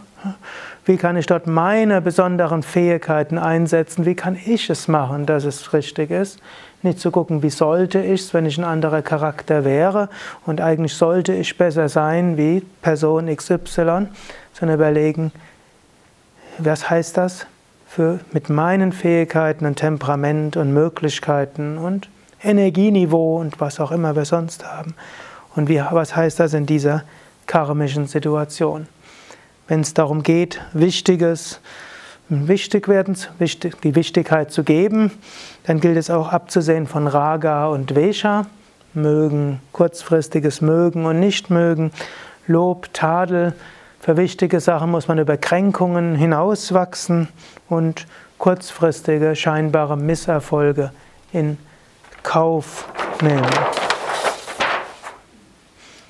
Wie 0.84 0.97
kann 0.97 1.15
ich 1.15 1.28
dort 1.28 1.47
meine 1.47 2.01
besonderen 2.01 2.62
Fähigkeiten 2.62 3.38
einsetzen? 3.38 4.06
Wie 4.06 4.15
kann 4.15 4.38
ich 4.45 4.69
es 4.69 4.89
machen, 4.89 5.25
dass 5.25 5.45
es 5.45 5.71
richtig 5.71 6.12
ist? 6.12 6.41
Nicht 6.82 6.99
zu 6.99 7.10
gucken, 7.10 7.41
wie 7.41 7.49
sollte 7.49 8.01
ich 8.01 8.19
es, 8.19 8.34
wenn 8.34 8.45
ich 8.45 8.58
ein 8.58 8.65
anderer 8.65 9.01
Charakter 9.01 9.63
wäre 9.63 10.10
und 10.45 10.60
eigentlich 10.60 10.93
sollte 10.93 11.32
ich 11.32 11.58
besser 11.58 11.88
sein 11.88 12.36
wie 12.36 12.63
Person 12.82 13.34
XY, 13.34 14.08
sondern 14.51 14.75
überlegen, 14.75 15.32
was 16.58 16.89
heißt 16.89 17.15
das 17.15 17.47
für 17.95 18.19
mit 18.34 18.49
meinen 18.49 18.91
Fähigkeiten 18.91 19.65
und 19.65 19.77
Temperament 19.77 20.58
und 20.58 20.73
Möglichkeiten 20.73 21.77
und 21.77 22.10
Energieniveau 22.43 23.38
und 23.38 23.62
was 23.62 23.79
auch 23.79 23.93
immer 23.93 24.17
wir 24.17 24.25
sonst 24.25 24.65
haben. 24.65 24.95
Und 25.55 25.69
wie, 25.69 25.81
was 25.91 26.13
heißt 26.13 26.41
das 26.41 26.53
in 26.53 26.65
dieser 26.65 27.03
karmischen 27.47 28.08
Situation? 28.08 28.88
Wenn 29.69 29.79
es 29.79 29.93
darum 29.93 30.23
geht, 30.23 30.60
Wichtiges 30.73 31.62
wichtig 32.27 32.89
werden, 32.89 33.15
die 33.39 33.95
Wichtigkeit 33.95 34.51
zu 34.51 34.65
geben, 34.65 35.12
dann 35.63 35.79
gilt 35.79 35.95
es 35.95 36.10
auch 36.10 36.34
abzusehen 36.34 36.88
von 36.88 37.08
Raga 37.08 37.67
und 37.67 37.95
Vesha, 37.95 38.45
mögen, 38.93 39.62
kurzfristiges 39.71 40.60
Mögen 40.60 41.05
und 41.05 41.21
Nichtmögen, 41.21 41.91
Lob, 42.45 42.93
Tadel. 42.93 43.53
Für 44.06 44.18
wichtige 44.18 44.60
Sachen 44.60 44.91
muss 44.91 45.08
man 45.08 45.18
über 45.18 45.36
Kränkungen 45.36 46.13
hinauswachsen 46.13 47.28
und 47.70 48.06
kurzfristige, 48.38 49.36
scheinbare 49.36 49.98
Misserfolge 49.98 50.91
in 51.34 51.58
Kauf 52.22 52.88
nehmen. 53.22 53.50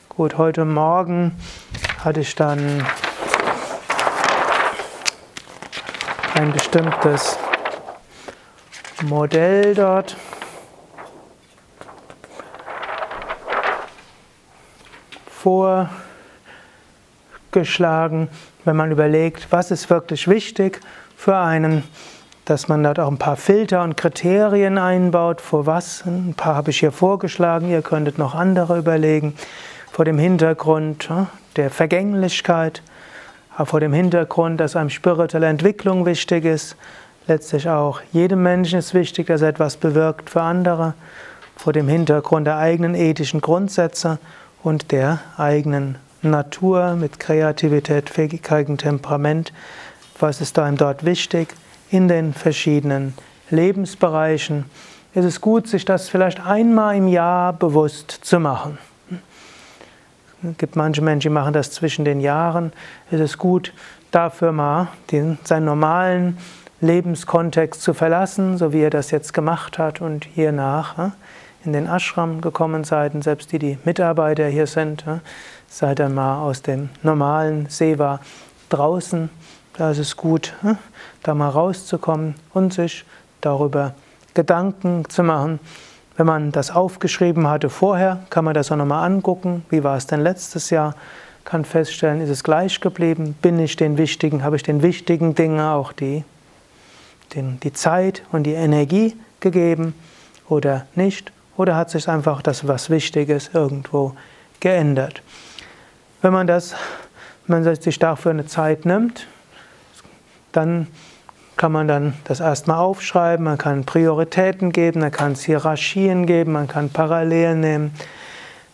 Gut, 0.09 0.37
heute 0.37 0.65
Morgen 0.65 1.39
hatte 2.03 2.19
ich 2.19 2.35
dann 2.35 2.85
ein 6.33 6.51
bestimmtes 6.51 7.37
Modell 9.03 9.73
dort. 9.73 10.17
Aufgeschlagen, 17.55 18.27
wenn 18.65 18.75
man 18.75 18.91
überlegt, 18.91 19.47
was 19.51 19.71
ist 19.71 19.89
wirklich 19.89 20.27
wichtig 20.27 20.81
für 21.15 21.37
einen, 21.37 21.83
dass 22.43 22.67
man 22.67 22.83
dort 22.83 22.99
auch 22.99 23.09
ein 23.09 23.17
paar 23.17 23.37
Filter 23.37 23.81
und 23.81 23.95
Kriterien 23.95 24.77
einbaut, 24.77 25.39
vor 25.39 25.65
was. 25.65 26.03
Ein 26.05 26.33
paar 26.35 26.55
habe 26.55 26.71
ich 26.71 26.79
hier 26.79 26.91
vorgeschlagen, 26.91 27.69
ihr 27.69 27.81
könntet 27.81 28.17
noch 28.17 28.35
andere 28.35 28.77
überlegen. 28.77 29.35
Vor 29.91 30.03
dem 30.03 30.19
Hintergrund 30.19 31.09
der 31.55 31.69
Vergänglichkeit, 31.69 32.81
vor 33.63 33.79
dem 33.79 33.93
Hintergrund, 33.93 34.59
dass 34.59 34.75
einem 34.75 34.89
spirituelle 34.89 35.47
Entwicklung 35.47 36.05
wichtig 36.05 36.43
ist, 36.43 36.75
letztlich 37.27 37.69
auch 37.69 38.01
jedem 38.11 38.43
Menschen 38.43 38.79
ist 38.79 38.93
wichtig, 38.93 39.27
dass 39.27 39.41
er 39.41 39.49
etwas 39.49 39.77
bewirkt 39.77 40.29
für 40.29 40.41
andere, 40.41 40.93
vor 41.55 41.71
dem 41.71 41.87
Hintergrund 41.87 42.47
der 42.47 42.57
eigenen 42.57 42.95
ethischen 42.95 43.39
Grundsätze 43.39 44.19
und 44.61 44.91
der 44.91 45.19
eigenen 45.37 45.97
Natur 46.29 46.95
mit 46.95 47.19
Kreativität, 47.19 48.09
Fähigkeiten, 48.09 48.77
Temperament. 48.77 49.53
Was 50.19 50.41
ist 50.41 50.59
einem 50.59 50.77
dort 50.77 51.05
wichtig 51.05 51.49
in 51.89 52.07
den 52.07 52.33
verschiedenen 52.33 53.13
Lebensbereichen? 53.49 54.65
Ist 55.13 55.25
es 55.25 55.41
gut, 55.41 55.67
sich 55.67 55.85
das 55.85 56.09
vielleicht 56.09 56.45
einmal 56.45 56.95
im 56.95 57.07
Jahr 57.07 57.53
bewusst 57.53 58.11
zu 58.11 58.39
machen. 58.39 58.77
Es 60.43 60.57
gibt 60.57 60.75
manche 60.75 61.01
Menschen, 61.01 61.29
die 61.29 61.33
machen 61.33 61.53
das 61.53 61.71
zwischen 61.71 62.05
den 62.05 62.19
Jahren. 62.19 62.73
Es 63.09 63.19
ist 63.19 63.37
gut, 63.37 63.73
dafür 64.11 64.51
mal 64.51 64.89
den, 65.11 65.37
seinen 65.43 65.65
normalen 65.65 66.37
Lebenskontext 66.81 67.81
zu 67.81 67.93
verlassen, 67.93 68.57
so 68.57 68.73
wie 68.73 68.81
er 68.81 68.89
das 68.89 69.11
jetzt 69.11 69.33
gemacht 69.33 69.79
hat 69.79 70.01
und 70.01 70.25
hiernach 70.25 71.11
in 71.65 71.73
den 71.73 71.87
Ashram 71.87 72.41
gekommen 72.41 72.83
seid 72.83 73.11
selbst 73.23 73.51
die, 73.51 73.59
die 73.59 73.77
Mitarbeiter 73.85 74.47
hier 74.47 74.67
sind, 74.67 75.03
seid 75.75 75.99
dann 75.99 76.13
mal 76.13 76.39
aus 76.39 76.61
dem 76.61 76.87
normalen 77.03 77.67
Seva 77.67 78.21
draußen. 78.69 79.29
Da 79.77 79.91
ist 79.91 79.97
es 79.97 80.15
gut, 80.15 80.53
ne, 80.61 80.77
da 81.21 81.35
mal 81.35 81.49
rauszukommen 81.49 82.35
und 82.53 82.73
sich 82.73 83.03
darüber 83.41 83.93
Gedanken 84.33 85.03
zu 85.09 85.21
machen, 85.21 85.59
wenn 86.15 86.27
man 86.27 86.53
das 86.53 86.71
aufgeschrieben 86.71 87.49
hatte 87.49 87.69
vorher, 87.69 88.23
kann 88.29 88.45
man 88.45 88.53
das 88.53 88.71
auch 88.71 88.77
nochmal 88.77 89.05
angucken. 89.05 89.65
Wie 89.69 89.83
war 89.83 89.97
es 89.97 90.07
denn 90.07 90.21
letztes 90.21 90.69
Jahr? 90.69 90.95
Kann 91.43 91.65
feststellen, 91.65 92.21
ist 92.21 92.29
es 92.29 92.45
gleich 92.45 92.79
geblieben? 92.79 93.35
Bin 93.41 93.59
ich 93.59 93.75
den 93.75 93.97
wichtigen, 93.97 94.45
habe 94.45 94.55
ich 94.55 94.63
den 94.63 94.81
wichtigen 94.81 95.35
Dingen 95.35 95.59
auch 95.59 95.91
die, 95.91 96.23
den, 97.35 97.59
die 97.59 97.73
Zeit 97.73 98.23
und 98.31 98.43
die 98.43 98.53
Energie 98.53 99.17
gegeben 99.41 99.93
oder 100.47 100.87
nicht? 100.95 101.33
Oder 101.57 101.75
hat 101.75 101.89
sich 101.89 102.07
einfach 102.07 102.41
das, 102.41 102.65
was 102.65 102.89
wichtig 102.89 103.27
ist, 103.27 103.53
irgendwo 103.53 104.13
geändert? 104.61 105.21
Wenn 106.21 106.33
man 106.33 106.47
das, 106.47 106.75
wenn 107.47 107.63
man 107.63 107.75
sich 107.75 107.99
dafür 107.99 108.31
eine 108.31 108.45
Zeit 108.45 108.85
nimmt, 108.85 109.27
dann 110.51 110.87
kann 111.57 111.71
man 111.71 111.87
dann 111.87 112.13
das 112.25 112.39
erstmal 112.39 112.79
aufschreiben, 112.79 113.45
man 113.45 113.57
kann 113.57 113.85
Prioritäten 113.85 114.71
geben, 114.71 114.99
man 115.01 115.11
kann 115.11 115.33
es 115.33 115.43
Hierarchien 115.43 116.25
geben, 116.25 116.51
man 116.53 116.67
kann 116.67 116.89
Parallelen 116.89 117.61
nehmen, 117.61 117.93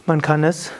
man 0.05 0.21
kann 0.21 0.43
es 0.43 0.71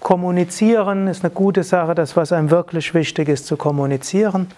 kommunizieren, 0.00 1.08
ist 1.08 1.24
eine 1.24 1.32
gute 1.32 1.62
Sache, 1.62 1.94
das, 1.94 2.16
was 2.16 2.32
einem 2.32 2.50
wirklich 2.50 2.94
wichtig 2.94 3.28
ist, 3.28 3.46
zu 3.46 3.56
kommunizieren. 3.56 4.48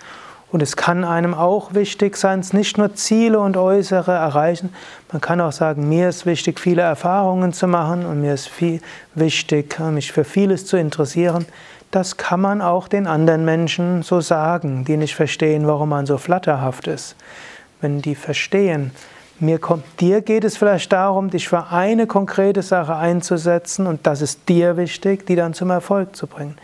Und 0.51 0.63
es 0.63 0.77
kann 0.77 1.05
einem 1.05 1.35
auch 1.35 1.75
wichtig 1.75 2.17
sein, 2.17 2.41
es 2.41 2.55
nicht 2.55 2.79
nur 2.79 2.95
Ziele 2.95 3.39
und 3.39 3.57
Äußere 3.57 4.13
erreichen, 4.13 4.75
man 5.13 5.21
kann 5.21 5.41
auch 5.41 5.53
sagen, 5.53 5.89
mir 5.89 6.09
ist 6.09 6.25
wichtig, 6.25 6.59
viele 6.59 6.83
Erfahrungen 6.83 7.53
zu 7.53 7.67
machen 7.67 8.07
und 8.07 8.23
mir 8.23 8.33
ist 8.33 8.49
viel 8.49 8.81
wichtig, 9.15 9.79
mich 9.79 10.11
für 10.11 10.25
vieles 10.25 10.65
zu 10.65 10.79
interessieren 10.79 11.47
das 11.91 12.17
kann 12.17 12.41
man 12.41 12.61
auch 12.61 12.89
den 12.89 13.07
anderen 13.07 13.45
Menschen 13.45 14.03
so 14.03 14.21
sagen, 14.21 14.85
die 14.85 14.97
nicht 14.97 15.15
verstehen, 15.15 15.67
warum 15.67 15.89
man 15.91 16.07
so 16.07 16.19
flatterhaft 16.19 16.87
ist. 16.87 17.17
Wenn 17.81 18.03
die 18.03 18.15
verstehen, 18.15 18.93
mir 19.41 19.59
kommt, 19.59 19.85
dir 20.01 20.21
geht 20.21 20.45
es 20.45 20.57
vielleicht 20.57 20.93
darum, 20.93 21.31
dich 21.31 21.49
für 21.49 21.69
eine 21.71 22.07
konkrete 22.07 22.63
Sache 22.63 22.97
einzusetzen 22.97 23.87
und 23.87 24.07
das 24.07 24.21
ist 24.21 24.49
dir 24.49 24.77
wichtig, 24.77 25.27
die 25.27 25.37
dann 25.37 25.55
zum 25.55 25.71
Erfolg 25.71 26.17
zu 26.17 26.27
bringen. 26.27 26.59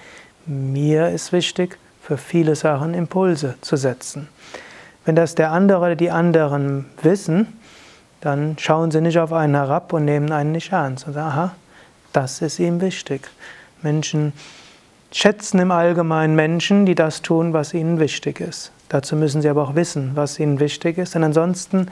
Mir 0.44 1.08
ist 1.08 1.32
wichtig, 1.32 1.78
für 2.04 2.18
viele 2.18 2.54
Sachen 2.54 2.92
Impulse 2.92 3.54
zu 3.62 3.76
setzen. 3.76 4.28
Wenn 5.06 5.16
das 5.16 5.34
der 5.34 5.52
andere 5.52 5.78
oder 5.78 5.96
die 5.96 6.10
anderen 6.10 6.84
wissen, 7.00 7.58
dann 8.20 8.56
schauen 8.58 8.90
sie 8.90 9.00
nicht 9.00 9.18
auf 9.18 9.32
einen 9.32 9.54
herab 9.54 9.90
und 9.94 10.04
nehmen 10.04 10.30
einen 10.30 10.52
nicht 10.52 10.70
ernst 10.70 11.06
und 11.06 11.14
sagen, 11.14 11.28
aha, 11.28 11.54
das 12.12 12.42
ist 12.42 12.58
ihm 12.58 12.82
wichtig. 12.82 13.22
Menschen 13.82 14.34
schätzen 15.12 15.58
im 15.60 15.70
Allgemeinen 15.70 16.36
Menschen, 16.36 16.84
die 16.84 16.94
das 16.94 17.22
tun, 17.22 17.54
was 17.54 17.72
ihnen 17.72 17.98
wichtig 17.98 18.38
ist. 18.40 18.70
Dazu 18.90 19.16
müssen 19.16 19.40
sie 19.40 19.48
aber 19.48 19.62
auch 19.62 19.74
wissen, 19.74 20.10
was 20.14 20.38
ihnen 20.38 20.60
wichtig 20.60 20.98
ist, 20.98 21.14
denn 21.14 21.24
ansonsten 21.24 21.88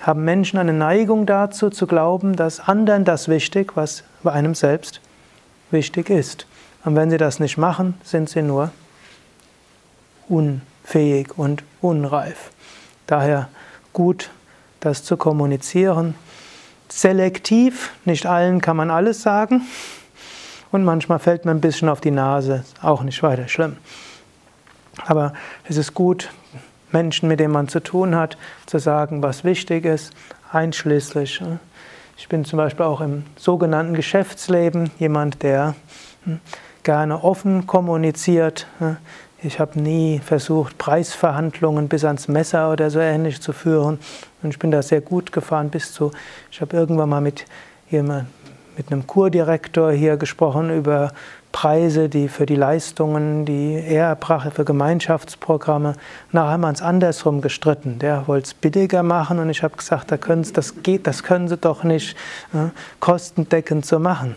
haben 0.00 0.24
Menschen 0.24 0.58
eine 0.58 0.72
Neigung 0.72 1.26
dazu, 1.26 1.68
zu 1.68 1.86
glauben, 1.86 2.34
dass 2.34 2.60
anderen 2.60 3.04
das 3.04 3.28
wichtig, 3.28 3.76
was 3.76 4.04
bei 4.22 4.32
einem 4.32 4.54
selbst 4.54 5.02
wichtig 5.70 6.08
ist. 6.08 6.46
Und 6.84 6.96
wenn 6.96 7.10
sie 7.10 7.18
das 7.18 7.40
nicht 7.40 7.58
machen, 7.58 7.94
sind 8.02 8.30
sie 8.30 8.42
nur 8.42 8.70
unfähig 10.28 11.36
und 11.36 11.62
unreif. 11.80 12.50
Daher 13.06 13.48
gut, 13.92 14.30
das 14.80 15.04
zu 15.04 15.16
kommunizieren. 15.16 16.14
Selektiv, 16.88 17.90
nicht 18.04 18.26
allen 18.26 18.60
kann 18.60 18.76
man 18.76 18.90
alles 18.90 19.22
sagen 19.22 19.62
und 20.70 20.84
manchmal 20.84 21.18
fällt 21.18 21.44
man 21.44 21.58
ein 21.58 21.60
bisschen 21.60 21.88
auf 21.88 22.00
die 22.00 22.10
Nase, 22.10 22.64
auch 22.82 23.02
nicht 23.02 23.22
weiter 23.22 23.48
schlimm. 23.48 23.76
Aber 25.06 25.32
es 25.68 25.76
ist 25.76 25.94
gut, 25.94 26.30
Menschen, 26.92 27.28
mit 27.28 27.40
denen 27.40 27.52
man 27.52 27.68
zu 27.68 27.80
tun 27.80 28.14
hat, 28.14 28.36
zu 28.66 28.78
sagen, 28.78 29.22
was 29.22 29.44
wichtig 29.44 29.84
ist, 29.84 30.12
einschließlich. 30.52 31.40
Äh, 31.40 31.58
ich 32.16 32.28
bin 32.28 32.44
zum 32.44 32.56
Beispiel 32.56 32.86
auch 32.86 33.00
im 33.00 33.24
sogenannten 33.36 33.94
Geschäftsleben 33.94 34.90
jemand, 34.98 35.42
der 35.42 35.74
hm, 36.24 36.40
gerne 36.84 37.22
offen 37.22 37.66
kommuniziert. 37.66 38.66
Ich 39.46 39.60
habe 39.60 39.78
nie 39.78 40.20
versucht, 40.24 40.78
Preisverhandlungen 40.78 41.86
bis 41.88 42.02
ans 42.06 42.28
Messer 42.28 42.72
oder 42.72 42.88
so 42.88 42.98
ähnlich 42.98 43.42
zu 43.42 43.52
führen. 43.52 43.98
Und 44.42 44.50
ich 44.50 44.58
bin 44.58 44.70
da 44.70 44.80
sehr 44.80 45.02
gut 45.02 45.32
gefahren 45.32 45.68
bis 45.68 45.92
zu, 45.92 46.12
ich 46.50 46.62
habe 46.62 46.74
irgendwann 46.74 47.10
mal 47.10 47.20
mit 47.20 47.44
jemandem, 47.90 48.28
mit 48.78 48.90
einem 48.90 49.06
Kurdirektor 49.06 49.92
hier 49.92 50.16
gesprochen 50.16 50.74
über 50.74 51.12
Preise, 51.52 52.08
die 52.08 52.28
für 52.28 52.46
die 52.46 52.56
Leistungen, 52.56 53.44
die 53.44 53.74
er 53.74 54.06
erbrachte 54.06 54.50
für 54.50 54.64
Gemeinschaftsprogramme. 54.64 55.92
Nachher 56.32 56.50
haben 56.52 56.62
wir 56.62 56.68
uns 56.68 56.80
andersrum 56.80 57.42
gestritten. 57.42 57.98
Der 57.98 58.26
wollte 58.26 58.46
es 58.46 58.54
billiger 58.54 59.02
machen 59.02 59.38
und 59.38 59.50
ich 59.50 59.62
habe 59.62 59.76
gesagt, 59.76 60.10
da 60.10 60.16
das 60.16 60.82
geht, 60.82 61.06
das 61.06 61.22
können 61.22 61.48
Sie 61.48 61.58
doch 61.58 61.84
nicht 61.84 62.16
äh, 62.54 62.70
kostendeckend 62.98 63.84
so 63.84 63.98
machen. 63.98 64.36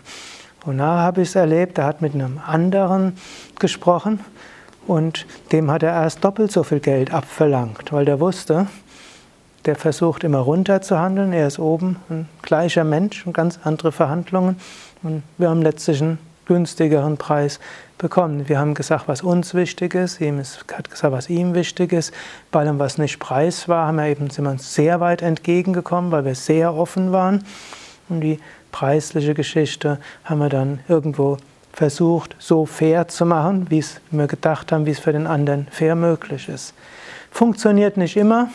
Und 0.66 0.76
nachher 0.76 1.02
habe 1.02 1.22
ich 1.22 1.30
es 1.30 1.34
erlebt, 1.34 1.78
er 1.78 1.86
hat 1.86 2.02
mit 2.02 2.12
einem 2.12 2.38
anderen 2.46 3.16
gesprochen 3.58 4.20
und 4.88 5.26
dem 5.52 5.70
hat 5.70 5.82
er 5.82 5.92
erst 5.92 6.24
doppelt 6.24 6.50
so 6.50 6.64
viel 6.64 6.80
Geld 6.80 7.12
abverlangt, 7.12 7.92
weil 7.92 8.06
der 8.06 8.18
wusste, 8.18 8.66
der 9.66 9.76
versucht 9.76 10.24
immer 10.24 10.38
runter 10.38 10.80
zu 10.80 10.98
handeln. 10.98 11.32
Er 11.32 11.46
ist 11.46 11.58
oben 11.58 11.96
ein 12.08 12.28
gleicher 12.40 12.84
Mensch 12.84 13.26
und 13.26 13.34
ganz 13.34 13.60
andere 13.64 13.92
Verhandlungen. 13.92 14.56
Und 15.02 15.22
wir 15.36 15.50
haben 15.50 15.60
letztlich 15.60 16.00
einen 16.00 16.18
günstigeren 16.46 17.18
Preis 17.18 17.60
bekommen. 17.98 18.48
Wir 18.48 18.58
haben 18.58 18.72
gesagt, 18.72 19.08
was 19.08 19.22
uns 19.22 19.52
wichtig 19.52 19.94
ist. 19.94 20.22
Ihm 20.22 20.38
ist, 20.38 20.64
hat 20.72 20.90
gesagt, 20.90 21.12
was 21.12 21.28
ihm 21.28 21.54
wichtig 21.54 21.92
ist. 21.92 22.14
Bei 22.50 22.60
allem, 22.60 22.78
was 22.78 22.96
nicht 22.96 23.18
Preis 23.18 23.68
war, 23.68 23.88
haben 23.88 23.96
wir 23.96 24.06
eben, 24.06 24.30
sind 24.30 24.44
wir 24.44 24.50
uns 24.52 24.74
sehr 24.74 25.00
weit 25.00 25.20
entgegengekommen, 25.20 26.10
weil 26.12 26.24
wir 26.24 26.34
sehr 26.34 26.72
offen 26.72 27.12
waren. 27.12 27.44
Und 28.08 28.22
die 28.22 28.40
preisliche 28.72 29.34
Geschichte 29.34 29.98
haben 30.24 30.38
wir 30.38 30.48
dann 30.48 30.80
irgendwo 30.88 31.36
versucht, 31.72 32.34
so 32.38 32.66
fair 32.66 33.08
zu 33.08 33.24
machen, 33.26 33.66
wie 33.70 33.84
wir 34.10 34.26
gedacht 34.26 34.72
haben, 34.72 34.86
wie 34.86 34.90
es 34.90 34.98
für 34.98 35.12
den 35.12 35.26
anderen 35.26 35.68
fair 35.70 35.94
möglich 35.94 36.48
ist. 36.48 36.74
Funktioniert 37.30 37.96
nicht 37.96 38.16
immer 38.16 38.48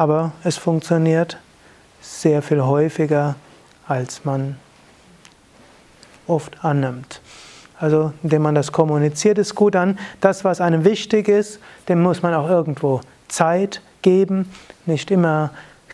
aber 0.00 0.32
es 0.44 0.56
funktioniert 0.56 1.36
sehr 2.00 2.40
viel 2.40 2.62
häufiger, 2.62 3.34
als 3.86 4.24
man 4.24 4.56
oft 6.26 6.64
annimmt. 6.64 7.20
Also 7.78 8.14
indem 8.22 8.40
man 8.40 8.54
das 8.54 8.72
kommuniziert, 8.72 9.36
ist 9.36 9.54
gut 9.54 9.76
an. 9.76 9.98
Das, 10.22 10.42
was 10.42 10.62
einem 10.62 10.86
wichtig 10.86 11.28
ist, 11.28 11.60
dem 11.88 12.00
muss 12.00 12.22
man 12.22 12.32
auch 12.32 12.48
irgendwo 12.48 13.02
Zeit 13.28 13.82
geben. 14.00 14.50
Nicht 14.86 15.10
immer 15.10 15.50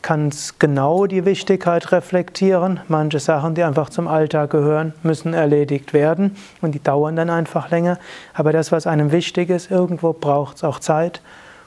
kann 0.07 0.29
es 0.29 0.61
genau 0.61 1.07
die 1.07 1.25
Wichtigkeit 1.25 1.90
reflektieren. 1.90 2.79
Manche 2.87 3.19
Sachen, 3.19 3.57
die 3.57 3.64
einfach 3.64 3.90
zum 3.90 4.07
Alltag 4.07 4.51
gehören, 4.51 4.95
müssen 5.03 5.35
erledigt 5.35 5.92
werden 5.92 6.37
und 6.62 6.77
die 6.77 6.83
dauern 6.83 7.16
dann 7.16 7.29
einfach 7.29 7.73
länger. 7.73 7.99
Aber 8.33 8.53
das, 8.53 8.71
was 8.71 8.87
einem 8.87 9.11
wichtig 9.11 9.51
ist, 9.51 9.69
irgendwo 9.69 10.12
braucht 10.12 10.59
es 10.59 10.64
auch 10.64 10.79
Zeit. 10.79 11.23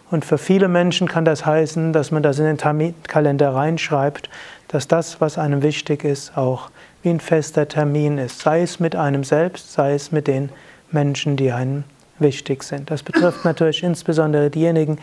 Und 0.09 0.23
für 0.23 0.37
viele 0.37 0.69
Menschen 0.69 1.09
kann 1.09 1.25
das 1.25 1.45
heißen, 1.45 1.91
dass 1.91 2.11
man 2.11 2.23
das 2.23 2.39
in 2.39 2.45
den 2.45 2.93
Kalender 3.03 3.53
reinschreibt, 3.53 4.29
dass 4.69 4.87
das, 4.87 5.19
was 5.19 5.37
einem 5.37 5.61
wichtig 5.61 6.05
ist, 6.05 6.37
auch 6.37 6.69
wie 7.03 7.09
ein 7.09 7.19
fester 7.19 7.67
Termin 7.67 8.17
ist. 8.17 8.39
Sei 8.39 8.61
es 8.61 8.79
mit 8.79 8.95
einem 8.95 9.25
selbst, 9.25 9.73
sei 9.73 9.95
es 9.95 10.13
mit 10.13 10.27
den 10.27 10.47
Menschen, 10.91 11.35
die 11.35 11.51
einen 11.51 11.83
wichtig 12.19 12.63
sind. 12.63 12.89
Das 12.89 13.03
betrifft 13.03 13.43
natürlich 13.43 13.83
insbesondere 13.83 14.49
diejenigen, 14.49 14.97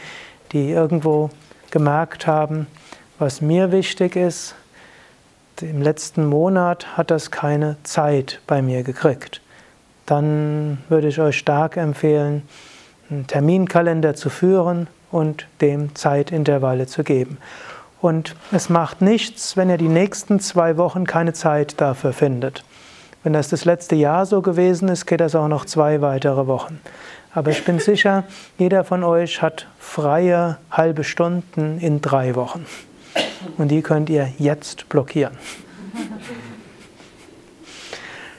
die 0.53 0.71
irgendwo 0.71 1.29
gemerkt 1.71 2.27
haben, 2.27 2.67
was 3.19 3.41
mir 3.41 3.73
wichtig 3.73 4.17
ist. 4.17 4.55
Im 5.61 5.81
letzten 5.81 6.27
Monat 6.27 6.97
hat 6.97 7.11
das 7.11 7.31
keine 7.31 7.77
Zeit 7.83 8.41
bei 8.47 8.61
mir 8.61 8.83
gekriegt. 8.83 9.41
Dann 10.05 10.79
würde 10.89 11.09
ich 11.09 11.19
euch 11.21 11.39
stark 11.39 11.77
empfehlen, 11.77 12.43
einen 13.11 13.27
Terminkalender 13.27 14.15
zu 14.15 14.29
führen 14.29 14.87
und 15.11 15.47
dem 15.61 15.95
Zeitintervalle 15.95 16.87
zu 16.87 17.05
geben. 17.05 17.39
Und 18.03 18.37
es 18.53 18.69
macht 18.69 19.01
nichts, 19.01 19.57
wenn 19.57 19.71
ihr 19.71 19.79
die 19.79 19.89
nächsten 19.89 20.39
zwei 20.41 20.77
Wochen 20.77 21.07
keine 21.07 21.33
Zeit 21.33 21.81
dafür 21.81 22.13
findet. 22.13 22.65
Wenn 23.23 23.33
das 23.33 23.49
das 23.49 23.65
letzte 23.65 23.97
Jahr 23.97 24.27
so 24.27 24.43
gewesen 24.43 24.89
ist, 24.89 25.07
geht 25.07 25.21
das 25.21 25.35
auch 25.35 25.49
noch 25.49 25.65
zwei 25.65 26.03
weitere 26.03 26.47
Wochen. 26.47 26.81
Aber 27.35 27.51
ich 27.51 27.65
bin 27.65 27.81
sicher, 27.81 28.25
jeder 28.59 28.85
von 28.85 29.03
euch 29.03 29.43
hat 29.43 29.67
freie 29.79 30.59
halbe 30.71 31.03
Stunden 31.03 31.79
in 31.79 32.01
drei 32.01 32.35
Wochen. 32.35 32.67
Und 33.59 33.69
die 33.69 33.83
könnt 33.83 34.11
ihr 34.11 34.29
jetzt 34.39 34.89
blockieren. 34.89 35.37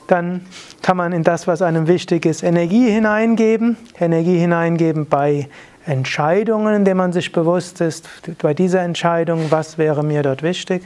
Dann 0.08 0.46
kann 0.82 0.98
man 0.98 1.12
in 1.12 1.24
das, 1.24 1.48
was 1.48 1.62
einem 1.62 1.88
wichtig 1.88 2.26
ist, 2.26 2.43
Energie 2.43 2.89
hineingeben. 2.89 3.78
Energie 4.00 4.38
hineingeben 4.38 5.06
bei 5.08 5.50
Entscheidungen, 5.86 6.76
indem 6.76 6.98
man 6.98 7.13
sich 7.13 7.32
bewusst 7.32 7.82
ist, 7.82 8.08
bei 8.41 8.54
dieser 8.54 8.82
Entscheidung, 8.82 9.48
was 9.50 9.78
wäre 9.78 10.04
mir 10.04 10.24
dort 10.24 10.43
wichtig. 10.43 10.84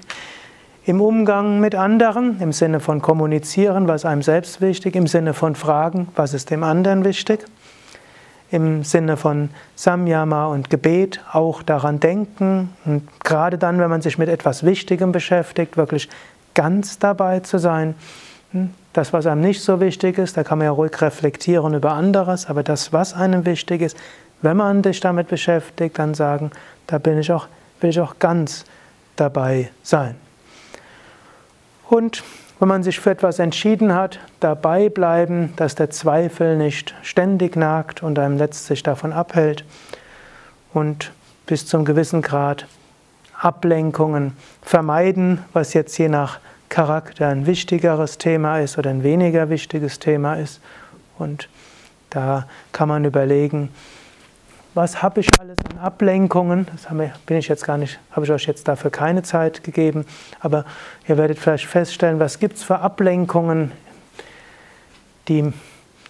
Im 0.86 1.02
Umgang 1.02 1.60
mit 1.60 1.76
anderen, 1.76 2.42
im 2.42 2.52
Sinne 2.52 2.80
von 2.80 3.02
kommunizieren, 3.02 3.88
was 3.88 4.06
einem 4.06 4.24
selbst 4.24 4.62
wichtig, 4.62 4.96
im 4.96 5.06
Sinne 5.06 5.36
von 5.36 5.56
fragen, 5.56 6.08
was 6.16 6.34
ist 6.34 6.50
dem 6.50 6.64
anderen 6.64 7.06
wichtig 7.06 7.46
im 8.52 8.84
Sinne 8.84 9.16
von 9.18 9.50
Samyama 9.76 10.48
und 10.48 10.70
Gebet 10.70 11.22
auch 11.32 11.64
daran 11.64 12.00
denken 12.00 12.70
und 12.86 13.08
gerade 13.24 13.58
dann, 13.58 13.80
wenn 13.80 13.90
man 13.90 14.02
sich 14.02 14.18
mit 14.18 14.30
etwas 14.30 14.66
Wichtigem 14.66 15.14
beschäftigt, 15.14 15.78
wirklich 15.78 16.10
ganz 16.54 17.00
dabei 17.00 17.40
zu 17.40 17.58
sein. 17.58 17.96
Hm, 18.52 18.72
das, 18.92 19.14
was 19.14 19.26
einem 19.26 19.42
nicht 19.42 19.62
so 19.62 19.80
wichtig 19.80 20.18
ist, 20.18 20.36
da 20.36 20.44
kann 20.44 20.58
man 20.58 20.66
ja 20.66 20.72
ruhig 20.72 21.02
reflektieren 21.02 21.74
über 21.74 21.94
anderes, 21.94 22.48
aber 22.48 22.62
das, 22.62 22.92
was 22.92 23.14
einem 23.14 23.46
wichtig 23.46 23.82
ist, 23.82 23.98
wenn 24.42 24.58
man 24.58 24.84
sich 24.84 25.00
damit 25.00 25.30
beschäftigt, 25.30 25.98
dann 25.98 26.14
sagen, 26.14 26.52
da 26.88 26.98
bin 26.98 27.18
ich 27.18 27.32
auch, 27.32 27.48
will 27.80 27.92
ich 27.92 28.02
auch 28.02 28.20
ganz 28.20 28.66
dabei 29.16 29.72
sein. 29.82 30.16
Und 31.88 32.24
wenn 32.62 32.68
man 32.68 32.84
sich 32.84 33.00
für 33.00 33.10
etwas 33.10 33.40
entschieden 33.40 33.96
hat, 33.96 34.20
dabei 34.40 34.90
bleiben, 34.90 35.52
dass 35.56 35.74
der 35.74 35.90
Zweifel 35.90 36.58
nicht 36.58 36.94
ständig 37.02 37.56
nagt 37.56 38.04
und 38.04 38.20
einem 38.20 38.38
letztlich 38.38 38.84
davon 38.84 39.14
abhält 39.14 39.66
und 40.72 41.12
bis 41.48 41.66
zum 41.66 41.86
gewissen 41.86 42.22
Grad 42.22 42.68
Ablenkungen 43.36 44.38
vermeiden, 44.62 45.40
was 45.54 45.74
jetzt 45.74 45.98
je 45.98 46.08
nach 46.08 46.40
Charakter 46.70 47.30
ein 47.30 47.48
wichtigeres 47.48 48.20
Thema 48.20 48.60
ist 48.60 48.78
oder 48.78 48.92
ein 48.92 49.02
weniger 49.02 49.50
wichtiges 49.50 49.98
Thema 49.98 50.36
ist. 50.36 50.62
Und 51.18 51.50
da 52.12 52.46
kann 52.74 52.90
man 52.90 53.06
überlegen, 53.06 53.70
was 54.74 55.02
habe 55.02 55.20
ich 55.20 55.28
alles 55.40 55.58
an 55.70 55.80
Ablenkungen? 55.80 56.68
Das 56.72 56.88
bin 57.26 57.38
ich 57.38 57.48
jetzt 57.48 57.66
gar 57.66 57.78
nicht, 57.78 58.00
habe 58.12 58.26
ich 58.26 58.32
euch 58.32 58.46
jetzt 58.46 58.68
dafür 58.68 58.92
keine 58.92 59.24
Zeit 59.24 59.64
gegeben, 59.64 60.06
aber 60.40 60.66
ihr 61.08 61.18
werdet 61.18 61.40
vielleicht 61.40 61.66
feststellen, 61.66 62.20
was 62.20 62.40
gibt 62.40 62.58
es 62.58 62.64
für 62.64 62.80
Ablenkungen, 62.80 63.72
die 65.28 65.54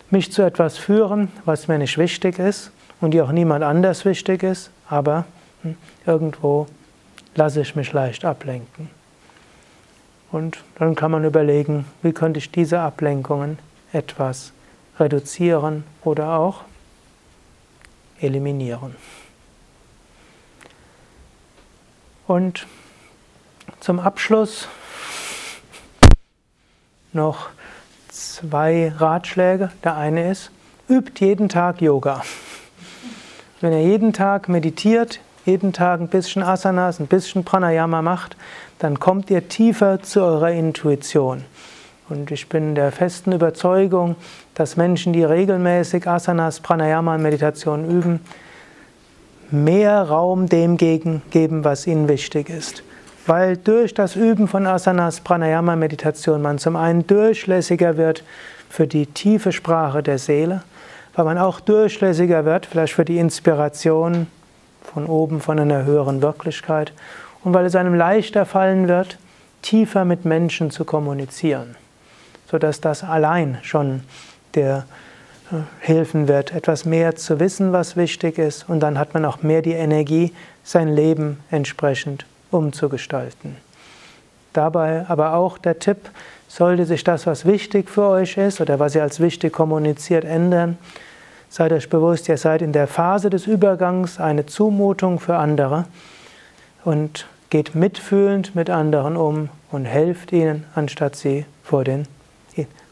mich 0.10 0.32
zu 0.32 0.42
etwas 0.44 0.78
führen, 0.78 1.30
was 1.46 1.68
mir 1.68 1.78
nicht 1.78 1.98
wichtig 1.98 2.38
ist 2.38 2.72
und 3.00 3.12
die 3.12 3.22
auch 3.22 3.32
niemand 3.32 3.64
anders 3.64 4.06
wichtig 4.06 4.44
ist, 4.44 4.70
aber 4.90 5.26
hm, 5.64 5.76
irgendwo 6.06 6.68
lasse 7.36 7.62
ich 7.62 7.76
mich 7.76 7.92
leicht 7.94 8.26
ablenken. 8.26 8.90
Und 10.32 10.60
dann 10.76 10.96
kann 10.96 11.12
man 11.12 11.26
überlegen, 11.26 11.86
wie 12.04 12.14
könnte 12.14 12.38
ich 12.38 12.52
diese 12.52 12.80
Ablenkungen 12.80 13.58
etwas 13.92 14.54
reduzieren 15.00 15.84
oder 16.04 16.34
auch 16.38 16.62
eliminieren. 18.22 18.96
Und 22.28 22.68
zum 23.80 24.00
Abschluss 24.00 24.68
noch 27.14 27.50
zwei 28.10 28.94
Ratschläge. 28.96 29.72
Der 29.84 29.98
eine 29.98 30.32
ist, 30.32 30.52
übt 30.90 31.26
jeden 31.26 31.50
Tag 31.50 31.82
Yoga. 31.82 32.24
Wenn 33.60 33.74
ihr 33.74 33.84
jeden 33.84 34.14
Tag 34.14 34.50
meditiert, 34.50 35.20
jeden 35.46 35.74
Tag 35.74 36.00
ein 36.00 36.08
bisschen 36.08 36.44
Asanas, 36.44 37.00
ein 37.00 37.08
bisschen 37.08 37.44
Pranayama 37.44 38.02
macht, 38.02 38.38
dann 38.80 39.00
kommt 39.00 39.30
ihr 39.30 39.50
tiefer 39.50 40.02
zu 40.02 40.22
eurer 40.22 40.52
Intuition. 40.52 41.46
Und 42.12 42.30
ich 42.30 42.50
bin 42.50 42.76
der 42.76 42.92
festen 42.92 43.32
Überzeugung, 43.32 44.18
dass 44.54 44.76
Menschen, 44.76 45.14
die 45.14 45.24
regelmäßig 45.24 46.08
Asanas, 46.08 46.60
Pranayama 46.60 47.18
Meditation 47.18 47.90
üben, 47.90 48.20
mehr 49.50 50.02
Raum 50.04 50.50
dem 50.50 50.76
geben, 50.76 51.22
was 51.64 51.88
ihnen 51.88 52.10
wichtig 52.10 52.50
ist. 52.50 52.84
Weil 53.28 53.56
durch 53.56 53.94
das 53.94 54.18
Üben 54.18 54.50
von 54.50 54.68
Asanas, 54.68 55.22
Pranayama, 55.22 55.78
Meditation 55.78 56.42
man 56.42 56.58
zum 56.58 56.76
einen 56.76 57.08
durchlässiger 57.08 57.96
wird 57.96 58.26
für 58.70 58.88
die 58.88 59.06
tiefe 59.06 59.54
Sprache 59.54 60.04
der 60.04 60.18
Seele, 60.18 60.64
weil 61.16 61.24
man 61.24 61.38
auch 61.38 61.62
durchlässiger 61.62 62.44
wird, 62.44 62.66
vielleicht 62.66 62.94
für 62.94 63.06
die 63.06 63.20
Inspiration 63.20 64.28
von 64.84 65.06
oben, 65.06 65.40
von 65.40 65.58
einer 65.60 65.86
höheren 65.86 66.22
Wirklichkeit 66.22 66.92
und 67.46 67.54
weil 67.54 67.66
es 67.66 67.76
einem 67.78 67.94
leichter 67.94 68.46
fallen 68.46 68.90
wird, 68.90 69.18
tiefer 69.62 70.04
mit 70.04 70.26
Menschen 70.26 70.72
zu 70.72 70.84
kommunizieren 70.84 71.78
sodass 72.52 72.82
das 72.82 73.04
allein 73.06 73.58
schon 73.62 74.02
der 74.56 74.86
äh, 75.52 75.56
helfen 75.80 76.28
wird, 76.28 76.54
etwas 76.54 76.84
mehr 76.84 77.16
zu 77.16 77.40
wissen, 77.40 77.72
was 77.72 77.96
wichtig 77.96 78.38
ist, 78.38 78.68
und 78.68 78.82
dann 78.82 79.00
hat 79.00 79.14
man 79.14 79.24
auch 79.24 79.42
mehr 79.42 79.62
die 79.62 79.72
Energie, 79.72 80.34
sein 80.64 80.90
Leben 80.90 81.40
entsprechend 81.50 82.26
umzugestalten. 82.52 83.56
Dabei 84.52 85.06
aber 85.08 85.34
auch 85.34 85.58
der 85.58 85.80
Tipp, 85.80 86.10
sollte 86.50 86.86
sich 86.86 87.06
das, 87.06 87.26
was 87.26 87.46
wichtig 87.46 87.90
für 87.90 88.04
euch 88.10 88.36
ist 88.36 88.60
oder 88.60 88.78
was 88.78 88.94
ihr 88.94 89.02
als 89.02 89.22
wichtig 89.22 89.54
kommuniziert, 89.54 90.26
ändern, 90.26 90.78
seid 91.50 91.72
euch 91.72 91.90
bewusst, 91.90 92.28
ihr 92.28 92.38
seid 92.38 92.62
in 92.62 92.74
der 92.74 92.88
Phase 92.88 93.30
des 93.30 93.48
Übergangs 93.48 94.20
eine 94.20 94.46
Zumutung 94.46 95.22
für 95.22 95.38
andere 95.38 95.86
und 96.84 97.28
geht 97.50 97.74
mitfühlend 97.76 98.54
mit 98.54 98.70
anderen 98.70 99.16
um 99.16 99.48
und 99.72 99.86
helft 99.86 100.34
ihnen, 100.34 100.66
anstatt 100.76 101.16
sie 101.16 101.46
vor 101.64 101.86
den 101.86 102.06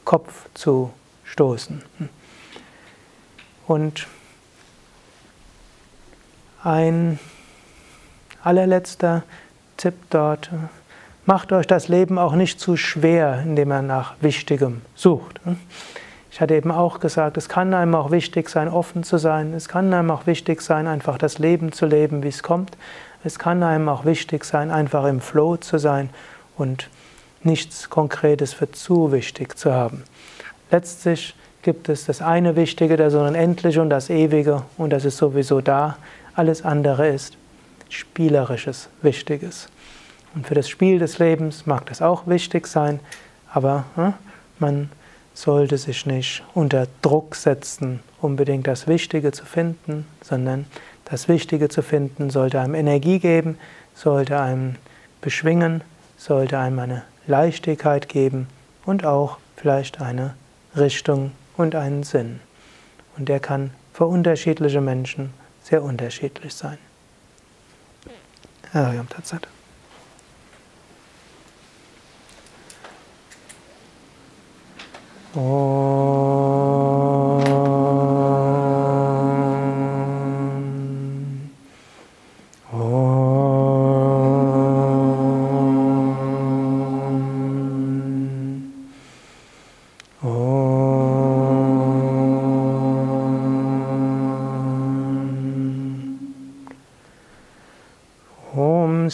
Kopf 0.09 0.49
zu 0.55 0.89
stoßen. 1.23 1.83
Und 3.67 4.07
ein 6.63 7.19
allerletzter 8.41 9.21
Tipp 9.77 9.93
dort, 10.09 10.49
macht 11.27 11.51
euch 11.51 11.67
das 11.67 11.89
Leben 11.89 12.17
auch 12.17 12.33
nicht 12.33 12.59
zu 12.59 12.75
schwer, 12.75 13.43
indem 13.43 13.69
er 13.69 13.83
nach 13.83 14.15
Wichtigem 14.19 14.81
sucht. 14.95 15.41
Ich 16.31 16.41
hatte 16.41 16.55
eben 16.55 16.71
auch 16.71 16.99
gesagt, 16.99 17.37
es 17.37 17.47
kann 17.47 17.71
einem 17.75 17.93
auch 17.93 18.09
wichtig 18.09 18.49
sein, 18.49 18.67
offen 18.67 19.03
zu 19.03 19.19
sein. 19.19 19.53
Es 19.53 19.69
kann 19.69 19.93
einem 19.93 20.09
auch 20.09 20.25
wichtig 20.25 20.63
sein, 20.63 20.87
einfach 20.87 21.19
das 21.19 21.37
Leben 21.37 21.71
zu 21.71 21.85
leben, 21.85 22.23
wie 22.23 22.29
es 22.29 22.41
kommt. 22.41 22.75
Es 23.23 23.37
kann 23.37 23.61
einem 23.61 23.87
auch 23.87 24.05
wichtig 24.05 24.43
sein, 24.43 24.71
einfach 24.71 25.05
im 25.05 25.21
Flow 25.21 25.57
zu 25.57 25.77
sein 25.77 26.09
und 26.57 26.89
nichts 27.43 27.89
Konkretes 27.89 28.53
für 28.53 28.71
zu 28.71 29.11
wichtig 29.11 29.57
zu 29.57 29.73
haben. 29.73 30.03
Letztlich 30.71 31.35
gibt 31.61 31.89
es 31.89 32.05
das 32.05 32.21
eine 32.21 32.55
Wichtige, 32.55 32.97
das 32.97 33.13
Unendliche 33.13 33.81
und 33.81 33.89
das 33.89 34.09
Ewige 34.09 34.63
und 34.77 34.91
das 34.91 35.05
ist 35.05 35.17
sowieso 35.17 35.61
da. 35.61 35.97
Alles 36.35 36.63
andere 36.63 37.07
ist 37.07 37.37
Spielerisches, 37.89 38.89
Wichtiges. 39.01 39.67
Und 40.35 40.45
für 40.45 40.53
das 40.53 40.69
Spiel 40.69 40.99
des 40.99 41.17
Lebens 41.17 41.65
mag 41.65 41.87
das 41.87 42.03
auch 42.03 42.27
wichtig 42.27 42.67
sein, 42.67 42.99
aber 43.51 43.85
hm, 43.95 44.13
man 44.59 44.89
sollte 45.33 45.77
sich 45.77 46.05
nicht 46.05 46.43
unter 46.53 46.87
Druck 47.01 47.35
setzen, 47.35 48.01
unbedingt 48.21 48.67
das 48.67 48.87
Wichtige 48.87 49.31
zu 49.31 49.45
finden, 49.45 50.05
sondern 50.21 50.65
das 51.05 51.27
Wichtige 51.27 51.69
zu 51.69 51.81
finden 51.81 52.29
sollte 52.29 52.59
einem 52.59 52.75
Energie 52.75 53.19
geben, 53.19 53.57
sollte 53.95 54.39
einem 54.39 54.75
beschwingen, 55.21 55.81
sollte 56.17 56.59
einem 56.59 56.79
eine 56.79 57.03
Leichtigkeit 57.29 58.09
geben 58.09 58.47
und 58.85 59.05
auch 59.05 59.37
vielleicht 59.55 60.01
eine 60.01 60.33
Richtung 60.75 61.31
und 61.55 61.75
einen 61.75 62.03
Sinn. 62.03 62.41
Und 63.17 63.29
der 63.29 63.39
kann 63.39 63.71
für 63.93 64.05
unterschiedliche 64.05 64.81
Menschen 64.81 65.33
sehr 65.63 65.83
unterschiedlich 65.83 66.53
sein. 66.53 66.77
Ariam 68.73 69.07
Tatsat. 69.07 69.47
Oh. 75.35 76.08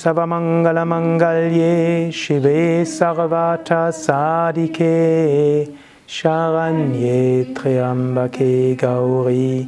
Savamangalamangalye 0.06 2.14
Shive 2.14 2.86
Sarvata 2.86 3.90
Sadike 3.92 5.74
Sharanye 6.08 7.52
Triambake 7.56 8.78
Gauri 8.78 9.68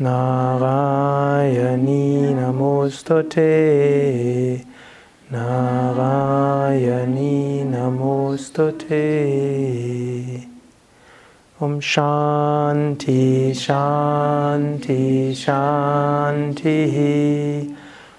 Narayani 0.00 2.32
Namostate 2.32 3.44
Narayani 5.30 7.66
Namostate 7.68 8.96
Om 11.60 11.80
Shanti 11.82 13.50
Shanti 13.50 15.32
Shanti 15.36 16.72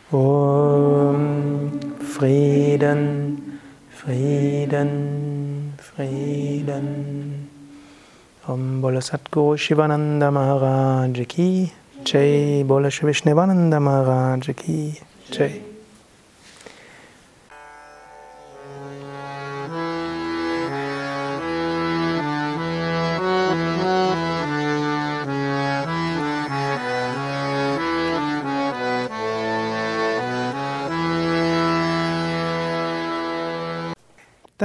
Om 0.10 1.80
Frieden 2.00 3.60
Frieden 3.92 5.74
Frieden. 5.78 7.50
Om 8.46 8.82
Bola 8.82 9.02
Satguru 9.02 9.58
Shivananda 9.58 10.32
Maharaj 10.32 11.28
Ki 11.28 11.74
Jai 12.06 12.64
Bola 12.64 12.90
Shivishnevananda 12.90 13.82
Maharaj 13.82 14.56
Ki 14.56 14.96
Jai 15.30 15.67